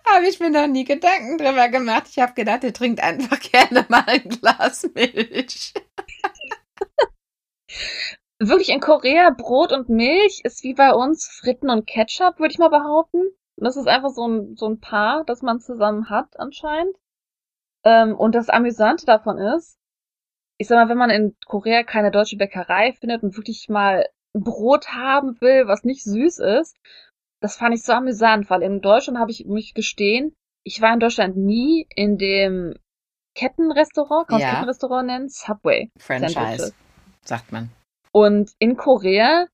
[0.08, 2.06] Habe ich mir noch nie Gedanken drüber gemacht.
[2.10, 5.74] Ich habe gedacht, er trinkt einfach gerne mal ein Glas Milch.
[8.40, 12.60] Wirklich in Korea Brot und Milch ist wie bei uns Fritten und Ketchup, würde ich
[12.60, 13.24] mal behaupten.
[13.56, 16.96] Das ist einfach so ein, so ein Paar, das man zusammen hat anscheinend.
[17.84, 19.77] Ähm, und das Amüsante davon ist,
[20.58, 24.90] ich sag mal, wenn man in Korea keine deutsche Bäckerei findet und wirklich mal Brot
[24.90, 26.76] haben will, was nicht süß ist,
[27.42, 31.00] das fand ich so amüsant, weil in Deutschland habe ich mich gestehen, ich war in
[31.00, 32.76] Deutschland nie in dem
[33.36, 34.54] Kettenrestaurant, kann man ja.
[34.54, 35.30] Kettenrestaurant nennen?
[35.30, 35.92] Subway.
[36.00, 36.74] Franchise,
[37.24, 37.70] sagt man.
[38.12, 39.46] Und in Korea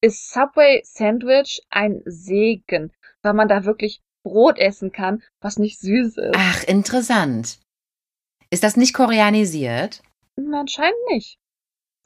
[0.00, 6.16] ist Subway Sandwich ein Segen, weil man da wirklich Brot essen kann, was nicht süß
[6.18, 6.34] ist.
[6.36, 7.58] Ach, interessant.
[8.50, 10.02] Ist das nicht koreanisiert?
[10.52, 11.38] Anscheinend nicht.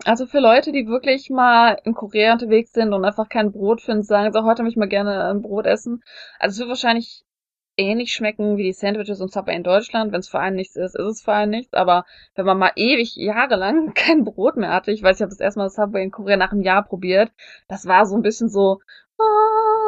[0.05, 4.03] Also für Leute, die wirklich mal in Korea unterwegs sind und einfach kein Brot finden,
[4.03, 6.03] sagen so, heute möchte ich mal gerne ein Brot essen.
[6.39, 7.25] Also es wird wahrscheinlich
[7.77, 10.13] ähnlich schmecken wie die Sandwiches und Subway in Deutschland.
[10.13, 11.73] Wenn es für einen nichts ist, ist es für einen nichts.
[11.75, 15.41] Aber wenn man mal ewig, jahrelang kein Brot mehr hatte, ich weiß, ich habe das
[15.41, 17.31] erstmal Subway in Korea nach einem Jahr probiert,
[17.69, 18.81] das war so ein bisschen so,
[19.19, 19.23] oh,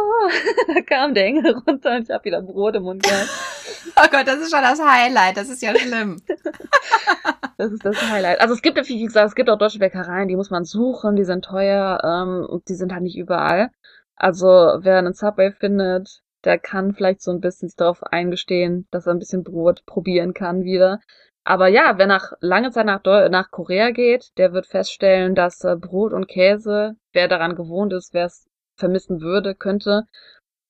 [0.74, 3.28] da kam der Engel runter und ich habe wieder Brot im Mund gehabt.
[3.96, 6.20] oh Gott, das ist schon das Highlight, das ist ja schlimm.
[7.58, 8.40] das ist das Highlight.
[8.40, 11.24] Also es gibt wie gesagt, es gibt auch deutsche Bäckereien, die muss man suchen, die
[11.24, 13.70] sind teuer ähm, und die sind halt nicht überall.
[14.16, 19.06] Also wer einen Subway findet, der kann vielleicht so ein bisschen sich darauf eingestehen, dass
[19.06, 21.00] er ein bisschen Brot probieren kann wieder.
[21.44, 25.62] Aber ja, wer nach lange Zeit nach, Deu nach Korea geht, der wird feststellen, dass
[25.62, 30.04] äh, Brot und Käse, wer daran gewohnt ist, wer es vermissen würde, könnte,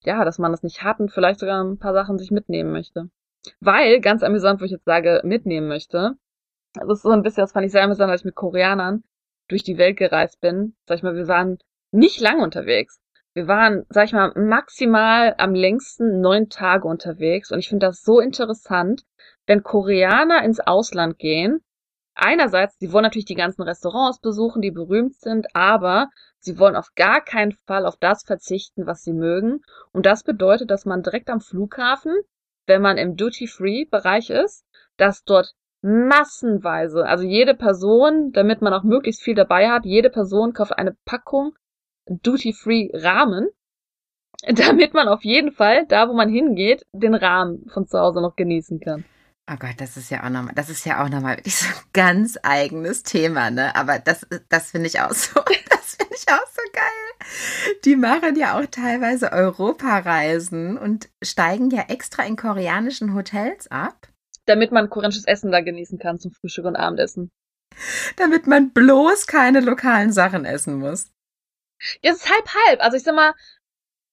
[0.05, 3.11] ja, dass man das nicht hat und vielleicht sogar ein paar Sachen sich mitnehmen möchte.
[3.61, 6.15] Weil, ganz amüsant, wo ich jetzt sage, mitnehmen möchte,
[6.75, 9.05] das ist so ein bisschen, das fand ich sehr amüsant, als ich mit Koreanern
[9.49, 10.75] durch die Welt gereist bin.
[10.87, 11.59] Sag ich mal, wir waren
[11.93, 13.01] nicht lange unterwegs.
[13.35, 18.03] Wir waren, sag ich mal, maximal am längsten neun Tage unterwegs und ich finde das
[18.03, 19.03] so interessant,
[19.47, 21.61] wenn Koreaner ins Ausland gehen.
[22.15, 26.95] Einerseits, sie wollen natürlich die ganzen Restaurants besuchen, die berühmt sind, aber sie wollen auf
[26.95, 29.63] gar keinen Fall auf das verzichten, was sie mögen.
[29.93, 32.15] Und das bedeutet, dass man direkt am Flughafen,
[32.67, 34.65] wenn man im Duty-Free-Bereich ist,
[34.97, 40.55] dass dort massenweise, also jede Person, damit man auch möglichst viel dabei hat, jede Person
[40.55, 41.55] kauft eine Packung
[42.07, 43.49] Duty-Free-Rahmen,
[44.49, 48.37] damit man auf jeden Fall, da wo man hingeht, den Rahmen von zu Hause noch
[48.37, 49.05] genießen kann.
[49.51, 51.75] Oh Gott, das ist ja auch nochmal, das ist ja auch nochmal wirklich so ein
[51.93, 53.77] ganz eigenes Thema, ne?
[53.77, 55.39] Aber das, das finde ich auch so,
[55.71, 57.79] das finde ich auch so geil.
[57.85, 64.09] Die machen ja auch teilweise Europareisen und steigen ja extra in koreanischen Hotels ab.
[64.47, 67.31] Damit man koreanisches Essen da genießen kann zum Frühstück und Abendessen.
[68.17, 71.11] Damit man bloß keine lokalen Sachen essen muss.
[72.03, 72.81] Ja, es ist halb halb.
[72.83, 73.35] Also ich sag mal,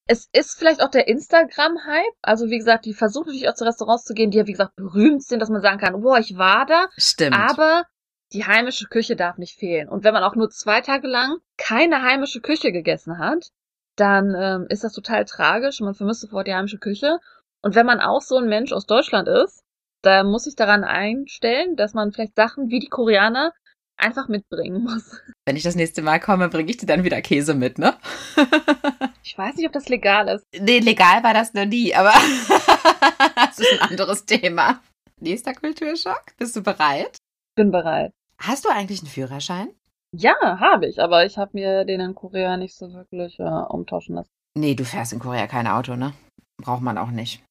[0.06, 2.14] es ist vielleicht auch der Instagram-Hype.
[2.22, 4.76] Also wie gesagt, die versuchen natürlich auch zu Restaurants zu gehen, die ja wie gesagt
[4.76, 6.88] berühmt sind, dass man sagen kann, boah, ich war da.
[6.96, 7.36] Stimmt.
[7.36, 7.84] Aber
[8.32, 9.88] die heimische Küche darf nicht fehlen.
[9.88, 13.50] Und wenn man auch nur zwei Tage lang keine heimische Küche gegessen hat,
[13.96, 17.18] dann ähm, ist das total tragisch und man vermisst sofort die heimische Küche.
[17.60, 19.62] Und wenn man auch so ein Mensch aus Deutschland ist,
[20.00, 23.52] da muss ich daran einstellen, dass man vielleicht Sachen wie die Koreaner
[23.96, 25.20] einfach mitbringen muss.
[25.46, 27.96] Wenn ich das nächste Mal komme, bringe ich dir dann wieder Käse mit, ne?
[29.22, 30.46] ich weiß nicht, ob das legal ist.
[30.58, 32.12] Nee, legal war das noch nie, aber
[33.36, 34.80] das ist ein anderes Thema.
[35.20, 36.24] Nächster Kulturschock.
[36.36, 37.16] Bist du bereit?
[37.56, 38.12] Bin bereit.
[38.38, 39.68] Hast du eigentlich einen Führerschein?
[40.14, 44.16] Ja, habe ich, aber ich habe mir den in Korea nicht so wirklich äh, umtauschen
[44.16, 44.30] lassen.
[44.54, 46.12] Nee, du fährst in Korea kein Auto, ne?
[46.62, 47.42] Braucht man auch nicht.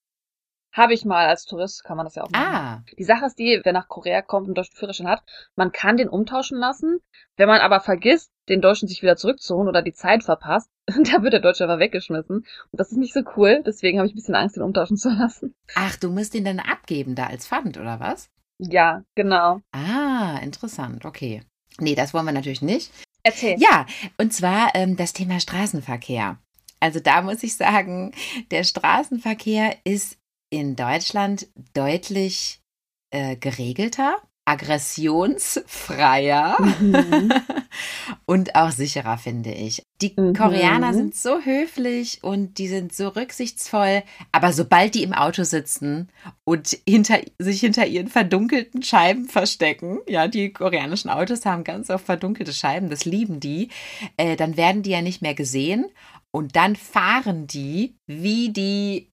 [0.71, 2.55] Habe ich mal als Tourist, kann man das ja auch machen.
[2.55, 2.83] Ah.
[2.97, 5.21] Die Sache ist die, wer nach Korea kommt und deutschen Führerschein hat,
[5.55, 6.99] man kann den umtauschen lassen.
[7.35, 11.33] Wenn man aber vergisst, den Deutschen sich wieder zurückzuholen oder die Zeit verpasst, da wird
[11.33, 12.37] der Deutsche aber weggeschmissen.
[12.37, 15.09] Und das ist nicht so cool, deswegen habe ich ein bisschen Angst, den umtauschen zu
[15.09, 15.53] lassen.
[15.75, 18.29] Ach, du musst ihn dann abgeben da als Pfand, oder was?
[18.59, 19.59] Ja, genau.
[19.71, 21.41] Ah, interessant, okay.
[21.79, 22.91] Nee, das wollen wir natürlich nicht.
[23.23, 23.57] Erzähl.
[23.59, 23.85] Ja,
[24.17, 26.37] und zwar ähm, das Thema Straßenverkehr.
[26.79, 28.13] Also da muss ich sagen,
[28.49, 30.17] der Straßenverkehr ist
[30.51, 32.61] in Deutschland deutlich
[33.09, 37.33] äh, geregelter, aggressionsfreier mhm.
[38.25, 39.83] und auch sicherer, finde ich.
[40.01, 40.33] Die mhm.
[40.33, 46.09] Koreaner sind so höflich und die sind so rücksichtsvoll, aber sobald die im Auto sitzen
[46.43, 52.05] und hinter, sich hinter ihren verdunkelten Scheiben verstecken, ja, die koreanischen Autos haben ganz oft
[52.05, 53.69] verdunkelte Scheiben, das lieben die,
[54.17, 55.85] äh, dann werden die ja nicht mehr gesehen
[56.31, 59.07] und dann fahren die wie die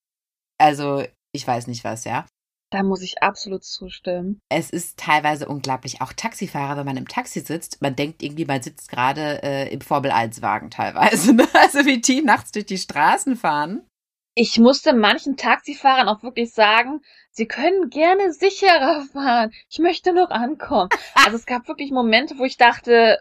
[0.61, 2.27] also ich weiß nicht was, ja.
[2.71, 4.41] Da muss ich absolut zustimmen.
[4.51, 6.03] Es ist teilweise unglaublich.
[6.03, 9.81] Auch Taxifahrer, wenn man im Taxi sitzt, man denkt irgendwie, man sitzt gerade äh, im
[9.81, 11.33] Formel-1-Wagen teilweise.
[11.39, 11.47] Ne?
[11.55, 13.87] Also wie die nachts durch die Straßen fahren.
[14.35, 19.51] Ich musste manchen Taxifahrern auch wirklich sagen, sie können gerne sicherer fahren.
[19.71, 20.91] Ich möchte noch ankommen.
[21.15, 23.19] also es gab wirklich Momente, wo ich dachte,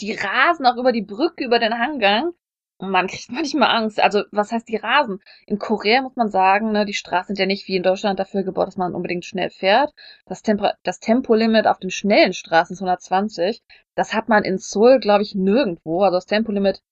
[0.00, 2.32] die rasen auch über die Brücke, über den Hangang
[2.78, 4.00] man kriegt manchmal Angst.
[4.00, 5.20] Also, was heißt die Rasen?
[5.46, 8.42] In Korea muss man sagen, ne, die Straßen sind ja nicht wie in Deutschland dafür
[8.42, 9.92] gebaut, dass man unbedingt schnell fährt.
[10.26, 13.62] Das, Tempo das Tempolimit auf den schnellen Straßen ist 120.
[13.94, 16.02] Das hat man in Seoul, glaube ich, nirgendwo.
[16.02, 16.82] Also das Tempolimit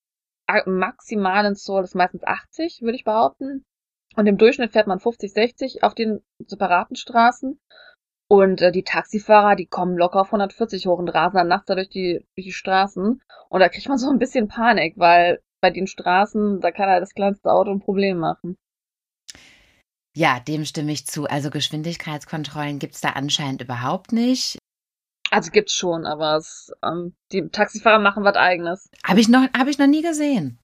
[0.66, 3.64] maximal in Seoul ist meistens 80, würde ich behaupten.
[4.16, 7.60] Und im Durchschnitt fährt man 50, 60 auf den separaten Straßen.
[8.28, 11.74] Und äh, die Taxifahrer, die kommen locker auf 140 hoch und rasen dann nachts da
[11.74, 13.22] durch die, durch die Straßen.
[13.48, 17.02] Und da kriegt man so ein bisschen Panik, weil bei den Straßen, da kann halt
[17.02, 18.56] das kleinste Auto ein Problem machen.
[20.16, 21.26] Ja, dem stimme ich zu.
[21.26, 24.58] Also Geschwindigkeitskontrollen gibt's da anscheinend überhaupt nicht.
[25.30, 28.88] Also gibt's schon, aber es, ähm, die Taxifahrer machen was eigenes.
[29.04, 30.58] Habe ich, noch hab ich noch nie gesehen.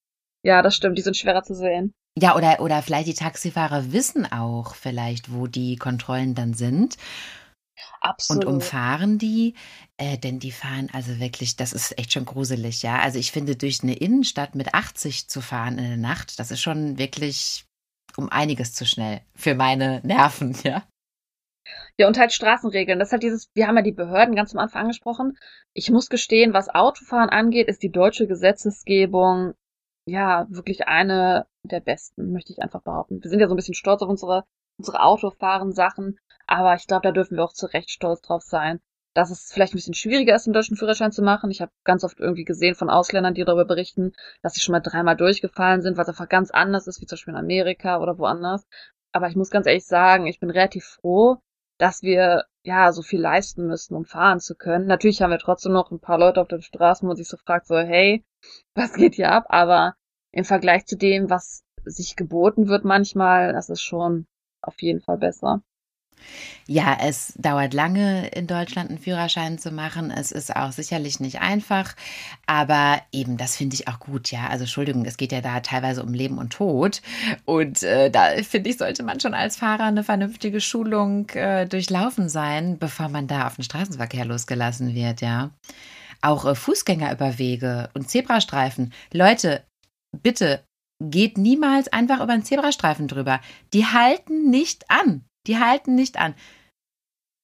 [0.44, 1.92] Ja, das stimmt, die sind schwerer zu sehen.
[2.18, 6.96] Ja, oder, oder vielleicht die Taxifahrer wissen auch vielleicht, wo die Kontrollen dann sind
[8.00, 8.44] Absolut.
[8.44, 9.54] und umfahren die.
[9.96, 12.98] Äh, denn die fahren also wirklich, das ist echt schon gruselig, ja.
[12.98, 16.60] Also ich finde, durch eine Innenstadt mit 80 zu fahren in der Nacht, das ist
[16.60, 17.64] schon wirklich
[18.16, 20.84] um einiges zu schnell für meine Nerven, ja.
[21.98, 22.98] Ja, und halt Straßenregeln.
[22.98, 25.38] Das ist halt dieses, wir haben ja die Behörden ganz am Anfang angesprochen.
[25.74, 29.54] Ich muss gestehen, was Autofahren angeht, ist die deutsche Gesetzesgebung
[30.06, 33.22] ja wirklich eine der besten, möchte ich einfach behaupten.
[33.22, 34.44] Wir sind ja so ein bisschen stolz auf unsere,
[34.78, 38.80] unsere Autofahren-Sachen, aber ich glaube, da dürfen wir auch zu Recht stolz drauf sein.
[39.14, 41.50] Dass es vielleicht ein bisschen schwieriger ist, einen deutschen Führerschein zu machen.
[41.50, 44.80] Ich habe ganz oft irgendwie gesehen von Ausländern, die darüber berichten, dass sie schon mal
[44.80, 48.66] dreimal durchgefallen sind, was einfach ganz anders ist, wie zum Beispiel in Amerika oder woanders.
[49.12, 51.36] Aber ich muss ganz ehrlich sagen, ich bin relativ froh,
[51.78, 54.86] dass wir ja so viel leisten müssen, um fahren zu können.
[54.86, 57.36] Natürlich haben wir trotzdem noch ein paar Leute auf den Straßen, wo man sich so
[57.36, 58.24] fragt, so, hey,
[58.74, 59.44] was geht hier ab?
[59.48, 59.94] Aber
[60.32, 64.26] im Vergleich zu dem, was sich geboten wird manchmal, das ist schon
[64.62, 65.62] auf jeden Fall besser.
[66.68, 70.10] Ja, es dauert lange, in Deutschland einen Führerschein zu machen.
[70.10, 71.94] Es ist auch sicherlich nicht einfach,
[72.46, 74.46] aber eben, das finde ich auch gut, ja.
[74.48, 77.02] Also Entschuldigung, es geht ja da teilweise um Leben und Tod.
[77.44, 82.28] Und äh, da finde ich, sollte man schon als Fahrer eine vernünftige Schulung äh, durchlaufen
[82.28, 85.50] sein, bevor man da auf den Straßenverkehr losgelassen wird, ja.
[86.20, 88.92] Auch äh, Fußgängerüberwege und Zebrastreifen.
[89.12, 89.64] Leute,
[90.22, 90.62] bitte
[91.10, 93.40] geht niemals einfach über einen Zebrastreifen drüber.
[93.72, 95.24] Die halten nicht an.
[95.46, 96.34] Die halten nicht an.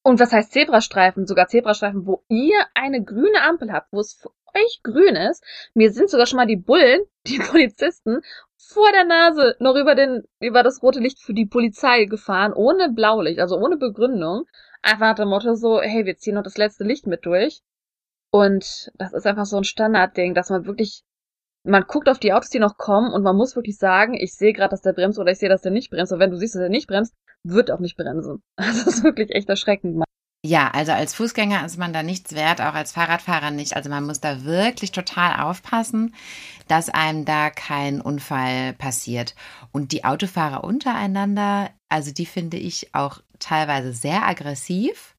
[0.03, 1.27] Und was heißt Zebrastreifen?
[1.27, 5.45] Sogar Zebrastreifen, wo ihr eine grüne Ampel habt, wo es für euch grün ist.
[5.75, 8.23] Mir sind sogar schon mal die Bullen, die Polizisten,
[8.57, 12.91] vor der Nase noch über den, über das rote Licht für die Polizei gefahren, ohne
[12.91, 14.47] Blaulicht, also ohne Begründung.
[14.83, 17.63] Einfach nach dem Motto so, hey, wir ziehen noch das letzte Licht mit durch.
[18.31, 21.03] Und das ist einfach so ein Standardding, dass man wirklich
[21.69, 24.53] man guckt auf die Autos, die noch kommen und man muss wirklich sagen, ich sehe
[24.53, 26.13] gerade, dass der bremst oder ich sehe, dass der nicht bremst.
[26.13, 28.43] Und wenn du siehst, dass er nicht bremst, wird auch nicht bremsen.
[28.57, 30.03] Das ist wirklich echt erschreckend.
[30.45, 33.75] Ja, also als Fußgänger ist man da nichts wert, auch als Fahrradfahrer nicht.
[33.75, 36.15] Also man muss da wirklich total aufpassen,
[36.69, 39.35] dass einem da kein Unfall passiert.
[39.73, 45.17] Und die Autofahrer untereinander, also die finde ich auch teilweise sehr aggressiv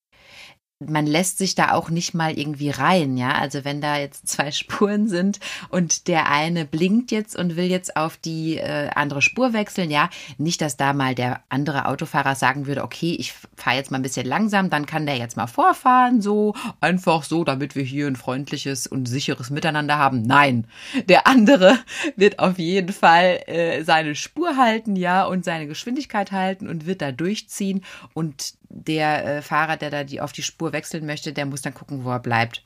[0.80, 3.34] man lässt sich da auch nicht mal irgendwie rein, ja.
[3.34, 5.40] Also wenn da jetzt zwei Spuren sind
[5.70, 10.10] und der eine blinkt jetzt und will jetzt auf die äh, andere Spur wechseln, ja,
[10.38, 14.04] nicht, dass da mal der andere Autofahrer sagen würde, okay, ich fahre jetzt mal ein
[14.04, 18.16] bisschen langsam, dann kann der jetzt mal vorfahren, so einfach so, damit wir hier ein
[18.16, 20.22] freundliches und sicheres Miteinander haben.
[20.22, 20.66] Nein,
[21.10, 21.78] der andere
[22.16, 27.02] wird auf jeden Fall äh, seine Spur halten, ja, und seine Geschwindigkeit halten und wird
[27.02, 31.46] da durchziehen und der äh, Fahrer, der da die auf die Spur wechseln möchte, der
[31.46, 32.66] muss dann gucken, wo er bleibt.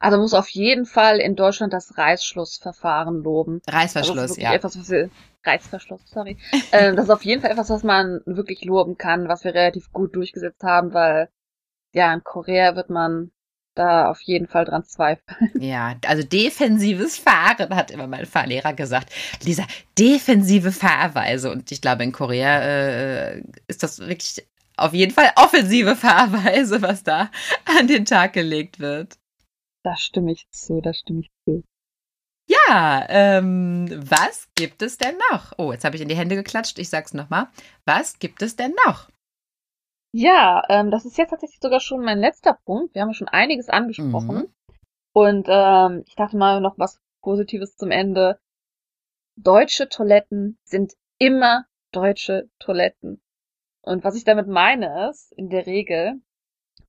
[0.00, 3.62] Also muss auf jeden Fall in Deutschland das Reißschlussverfahren loben.
[3.68, 4.52] Reißverschluss, ja.
[4.52, 5.10] Etwas, was wir,
[5.44, 6.38] Reißverschluss, sorry.
[6.72, 9.92] äh, das ist auf jeden Fall etwas, was man wirklich loben kann, was wir relativ
[9.92, 11.28] gut durchgesetzt haben, weil
[11.92, 13.30] ja, in Korea wird man
[13.74, 15.50] da auf jeden Fall dran zweifeln.
[15.60, 19.12] Ja, also defensives Fahren, hat immer mein Fahrlehrer gesagt.
[19.42, 19.64] Lisa,
[19.98, 21.50] defensive Fahrweise.
[21.50, 24.46] Und ich glaube, in Korea äh, ist das wirklich
[24.80, 27.30] auf jeden Fall offensive Fahrweise, was da
[27.78, 29.18] an den Tag gelegt wird.
[29.82, 31.64] Da stimme ich zu, da stimme ich zu.
[32.46, 35.52] Ja, ähm, was gibt es denn noch?
[35.56, 36.78] Oh, jetzt habe ich in die Hände geklatscht.
[36.78, 37.48] Ich sag's nochmal.
[37.84, 39.08] Was gibt es denn noch?
[40.12, 42.94] Ja, ähm, das ist jetzt tatsächlich sogar schon mein letzter Punkt.
[42.94, 44.36] Wir haben schon einiges angesprochen.
[44.36, 44.54] Mhm.
[45.12, 48.40] Und ähm, ich dachte mal noch was Positives zum Ende.
[49.36, 53.22] Deutsche Toiletten sind immer deutsche Toiletten.
[53.82, 56.20] Und was ich damit meine ist, in der Regel,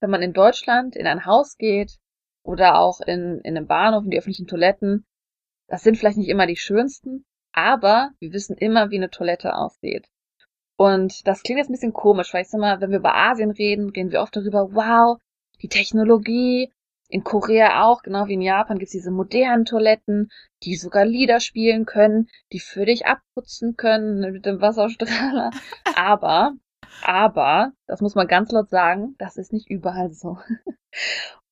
[0.00, 1.98] wenn man in Deutschland in ein Haus geht
[2.42, 5.06] oder auch in, in einem Bahnhof, in die öffentlichen Toiletten,
[5.68, 10.08] das sind vielleicht nicht immer die schönsten, aber wir wissen immer, wie eine Toilette aussieht.
[10.76, 13.50] Und das klingt jetzt ein bisschen komisch, weil ich sag mal, wenn wir über Asien
[13.50, 15.18] reden, reden wir oft darüber, wow,
[15.60, 16.72] die Technologie.
[17.08, 20.30] In Korea auch, genau wie in Japan, gibt's diese modernen Toiletten,
[20.62, 25.50] die sogar Lieder spielen können, die für dich abputzen können mit dem Wasserstrahler.
[25.94, 26.54] Aber,
[27.02, 30.38] aber, das muss man ganz laut sagen, das ist nicht überall so.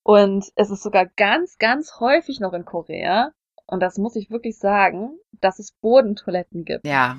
[0.03, 3.31] Und es ist sogar ganz, ganz häufig noch in Korea,
[3.67, 6.85] und das muss ich wirklich sagen, dass es Bodentoiletten gibt.
[6.85, 7.17] Ja,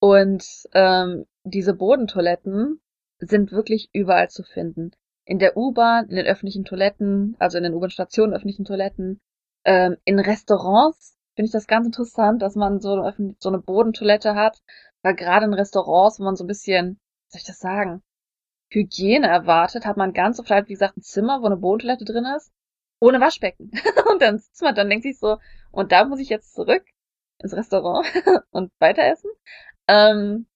[0.00, 2.80] und ähm, diese Bodentoiletten
[3.18, 4.92] sind wirklich überall zu finden.
[5.26, 9.20] In der U-Bahn, in den öffentlichen Toiletten, also in den U-Bahn-Stationen, öffentlichen Toiletten,
[9.64, 14.58] ähm, in Restaurants finde ich das ganz interessant, dass man so, so eine Bodentoilette hat,
[15.02, 18.02] weil gerade in Restaurants, wo man so ein bisschen, soll ich das sagen,
[18.70, 22.24] Hygiene erwartet, hat man ganz oft halt, wie gesagt, ein Zimmer, wo eine Bodentoilette drin
[22.36, 22.52] ist,
[23.00, 23.70] ohne Waschbecken.
[24.10, 25.38] und dann sitzt man, dann denkt sich so,
[25.72, 26.84] und da muss ich jetzt zurück
[27.38, 28.06] ins Restaurant
[28.50, 29.30] und weiter essen.
[29.88, 30.46] Ähm,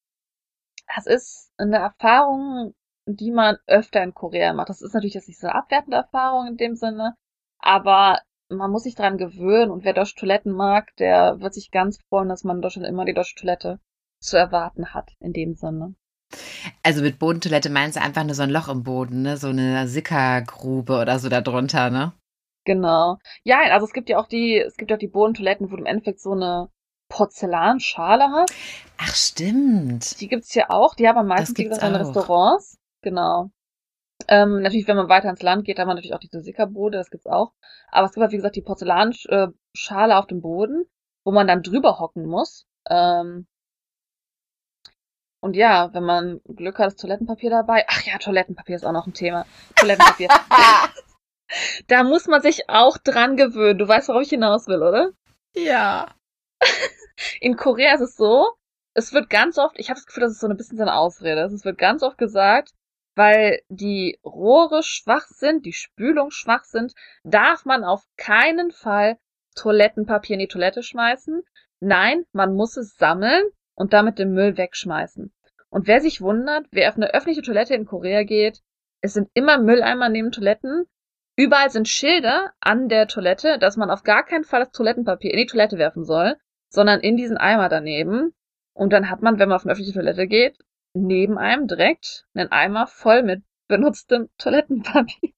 [0.95, 2.75] das ist eine Erfahrung,
[3.07, 4.69] die man öfter in Korea macht.
[4.69, 7.17] Das ist natürlich jetzt nicht so eine abwertende Erfahrung in dem Sinne,
[7.59, 11.99] aber man muss sich dran gewöhnen und wer deutsche Toiletten mag, der wird sich ganz
[12.09, 13.81] freuen, dass man in Deutschland immer die deutsche Toilette
[14.25, 15.95] zu erwarten hat, in dem Sinne.
[16.83, 19.37] Also mit Bodentoilette meinst du einfach nur so ein Loch im Boden, ne?
[19.37, 22.13] So eine Sickergrube oder so da drunter, ne?
[22.65, 23.19] Genau.
[23.43, 25.83] Ja, also es gibt ja auch die, es gibt ja auch die Bodentoiletten, wo du
[25.83, 26.71] im Endeffekt so eine
[27.09, 28.55] Porzellanschale hast.
[28.99, 30.21] Ach, stimmt.
[30.21, 30.95] Die gibt's hier auch.
[30.95, 32.79] Die haben am meisten in Restaurants.
[33.03, 33.51] Genau.
[34.29, 37.11] Ähm, natürlich, wenn man weiter ins Land geht, haben wir natürlich auch diese Sickerbode, das
[37.11, 37.53] gibt's auch.
[37.91, 40.87] Aber es gibt halt, wie gesagt, die Porzellanschale auf dem Boden,
[41.25, 42.67] wo man dann drüber hocken muss.
[42.89, 43.47] Ähm,
[45.45, 47.85] und ja, wenn man Glück hat, ist Toilettenpapier dabei.
[47.87, 49.45] Ach ja, Toilettenpapier ist auch noch ein Thema.
[49.77, 50.29] Toilettenpapier.
[51.89, 53.79] da muss man sich auch dran gewöhnen.
[53.79, 55.11] Du weißt, worauf ich hinaus will, oder?
[55.55, 56.15] Ja.
[57.41, 58.53] In Korea ist es so,
[58.95, 60.95] es wird ganz oft, ich habe das Gefühl, das ist so ein bisschen so eine
[60.95, 61.43] Ausrede.
[61.43, 62.73] Es wird ganz oft gesagt,
[63.15, 69.19] weil die Rohre schwach sind, die Spülung schwach sind, darf man auf keinen Fall
[69.57, 71.43] Toilettenpapier in die Toilette schmeißen.
[71.81, 73.45] Nein, man muss es sammeln
[73.75, 75.33] und damit den Müll wegschmeißen.
[75.69, 78.61] Und wer sich wundert, wer auf eine öffentliche Toilette in Korea geht,
[79.01, 80.85] es sind immer Mülleimer neben Toiletten.
[81.37, 85.39] Überall sind Schilder an der Toilette, dass man auf gar keinen Fall das Toilettenpapier in
[85.39, 86.37] die Toilette werfen soll,
[86.69, 88.33] sondern in diesen Eimer daneben.
[88.73, 90.59] Und dann hat man, wenn man auf eine öffentliche Toilette geht,
[90.95, 95.31] neben einem direkt einen Eimer voll mit benutztem Toilettenpapier.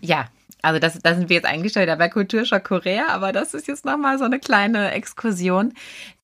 [0.00, 0.28] Ja,
[0.66, 4.18] also das, da sind wir jetzt wieder bei Kulturschock Korea, aber das ist jetzt nochmal
[4.18, 5.72] so eine kleine Exkursion,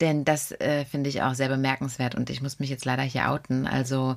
[0.00, 3.30] denn das äh, finde ich auch sehr bemerkenswert und ich muss mich jetzt leider hier
[3.30, 3.68] outen.
[3.68, 4.16] Also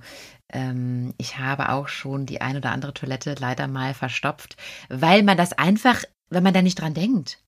[0.52, 4.58] ähm, ich habe auch schon die ein oder andere Toilette leider mal verstopft,
[4.90, 7.45] weil man das einfach, wenn man da nicht dran denkt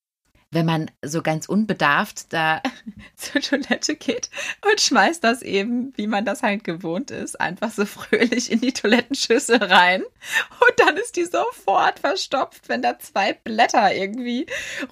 [0.52, 2.62] wenn man so ganz unbedarft da
[3.16, 4.30] zur Toilette geht
[4.70, 8.72] und schmeißt das eben, wie man das halt gewohnt ist, einfach so fröhlich in die
[8.72, 10.04] Toilettenschüssel rein.
[10.04, 14.46] Und dann ist die sofort verstopft, wenn da zwei Blätter irgendwie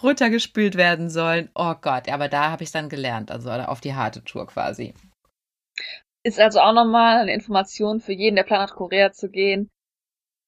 [0.03, 1.49] runtergespült werden sollen.
[1.55, 4.93] Oh Gott, aber da habe ich dann gelernt, also auf die harte Tour quasi.
[6.23, 9.69] Ist also auch nochmal eine Information für jeden, der plant nach Korea zu gehen.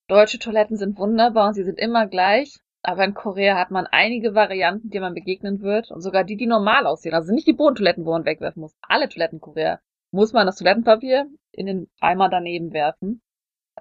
[0.10, 2.58] Deutsche Toiletten sind wunderbar und sie sind immer gleich.
[2.88, 5.92] Aber in Korea hat man einige Varianten, die man begegnen wird.
[5.92, 7.14] Und sogar die, die normal aussehen.
[7.14, 8.78] Also nicht die Bodentoiletten, wo man wegwerfen muss.
[8.82, 9.82] Alle Toiletten in Korea
[10.12, 13.22] muss man das Toilettenpapier in den Eimer daneben werfen.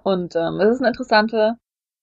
[0.03, 1.57] Und ähm, das ist eine interessante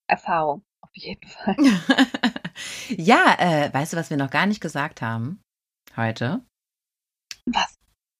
[0.07, 0.63] Erfahrung.
[0.81, 1.55] Auf jeden Fall.
[2.89, 5.43] ja, äh, weißt du, was wir noch gar nicht gesagt haben
[5.95, 6.43] heute?
[7.45, 7.75] Was?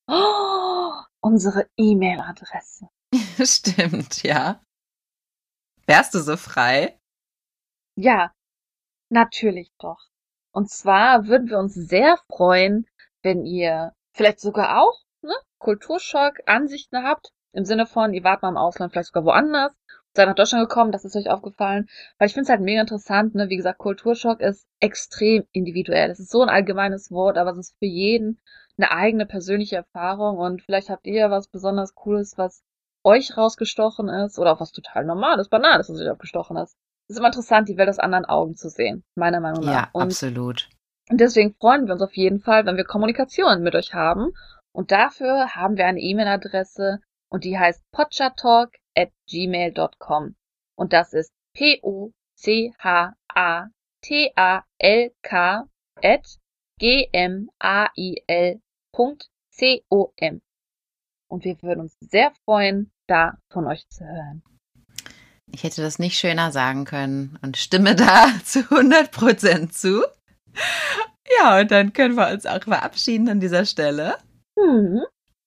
[0.07, 2.87] Oh, unsere E-Mail-Adresse.
[3.43, 4.61] Stimmt, ja.
[5.87, 6.99] Wärst du so frei?
[7.97, 8.31] Ja,
[9.09, 9.99] Natürlich doch.
[10.51, 12.87] Und zwar würden wir uns sehr freuen,
[13.23, 18.49] wenn ihr vielleicht sogar auch ne, Kulturschock Ansichten habt, im Sinne von, ihr wart mal
[18.49, 19.73] im Ausland, vielleicht sogar woanders,
[20.13, 21.87] seid nach Deutschland gekommen, das ist euch aufgefallen.
[22.17, 23.49] Weil ich finde es halt mega interessant, ne?
[23.49, 26.09] Wie gesagt, Kulturschock ist extrem individuell.
[26.09, 28.39] Es ist so ein allgemeines Wort, aber es ist für jeden
[28.77, 32.63] eine eigene persönliche Erfahrung und vielleicht habt ihr ja was besonders Cooles, was
[33.03, 36.77] euch rausgestochen ist oder auch was total normales, banales, was euch aufgestochen ist.
[37.07, 39.73] Es ist immer interessant, die Welt aus anderen Augen zu sehen, meiner Meinung nach.
[39.73, 40.69] Ja, und absolut.
[41.09, 44.33] Und deswegen freuen wir uns auf jeden Fall, wenn wir Kommunikation mit euch haben.
[44.71, 46.99] Und dafür haben wir eine E-Mail-Adresse
[47.29, 50.35] und die heißt potchatalk at gmail.com.
[50.75, 52.13] Und das ist P-O-C-H-A-T-A-L-K
[56.03, 56.37] at
[56.79, 57.61] G-M-A-I-L.com.
[61.27, 64.43] Und wir würden uns sehr freuen, da von euch zu hören.
[65.55, 70.03] Ich hätte das nicht schöner sagen können und stimme da zu 100 Prozent zu.
[71.39, 74.17] Ja, und dann können wir uns auch verabschieden an dieser Stelle.
[74.57, 75.03] Mhm.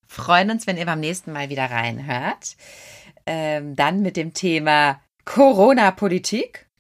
[0.06, 2.56] Freuen uns, wenn ihr beim nächsten Mal wieder reinhört.
[3.26, 6.70] Ähm, dann mit dem Thema Corona-Politik.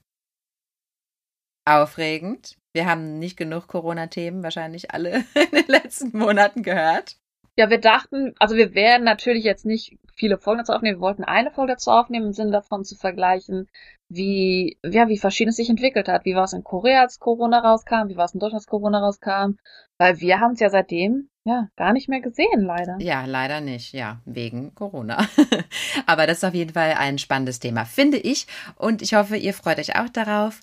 [1.66, 2.56] Aufregend.
[2.72, 7.18] Wir haben nicht genug Corona-Themen wahrscheinlich alle in den letzten Monaten gehört.
[7.58, 10.98] Ja, wir dachten, also wir werden natürlich jetzt nicht viele Folgen dazu aufnehmen.
[10.98, 13.68] Wir wollten eine Folge dazu aufnehmen, im Sinne davon zu vergleichen,
[14.08, 16.24] wie, ja, wie verschieden es sich entwickelt hat.
[16.24, 18.06] Wie war es in Korea, als Corona rauskam?
[18.06, 19.58] Wie war es in Deutschland, als Corona rauskam?
[19.98, 22.96] Weil wir haben es ja seitdem, ja, gar nicht mehr gesehen, leider.
[23.00, 25.26] Ja, leider nicht, ja, wegen Corona.
[26.06, 28.46] Aber das ist auf jeden Fall ein spannendes Thema, finde ich.
[28.76, 30.60] Und ich hoffe, ihr freut euch auch darauf.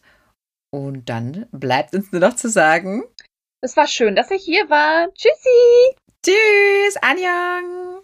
[0.71, 3.03] Und dann bleibt uns nur noch zu sagen,
[3.59, 5.13] Es war schön, dass ihr hier war.
[5.13, 5.97] Tschüssi!
[6.25, 7.94] Tschüss, Anjang!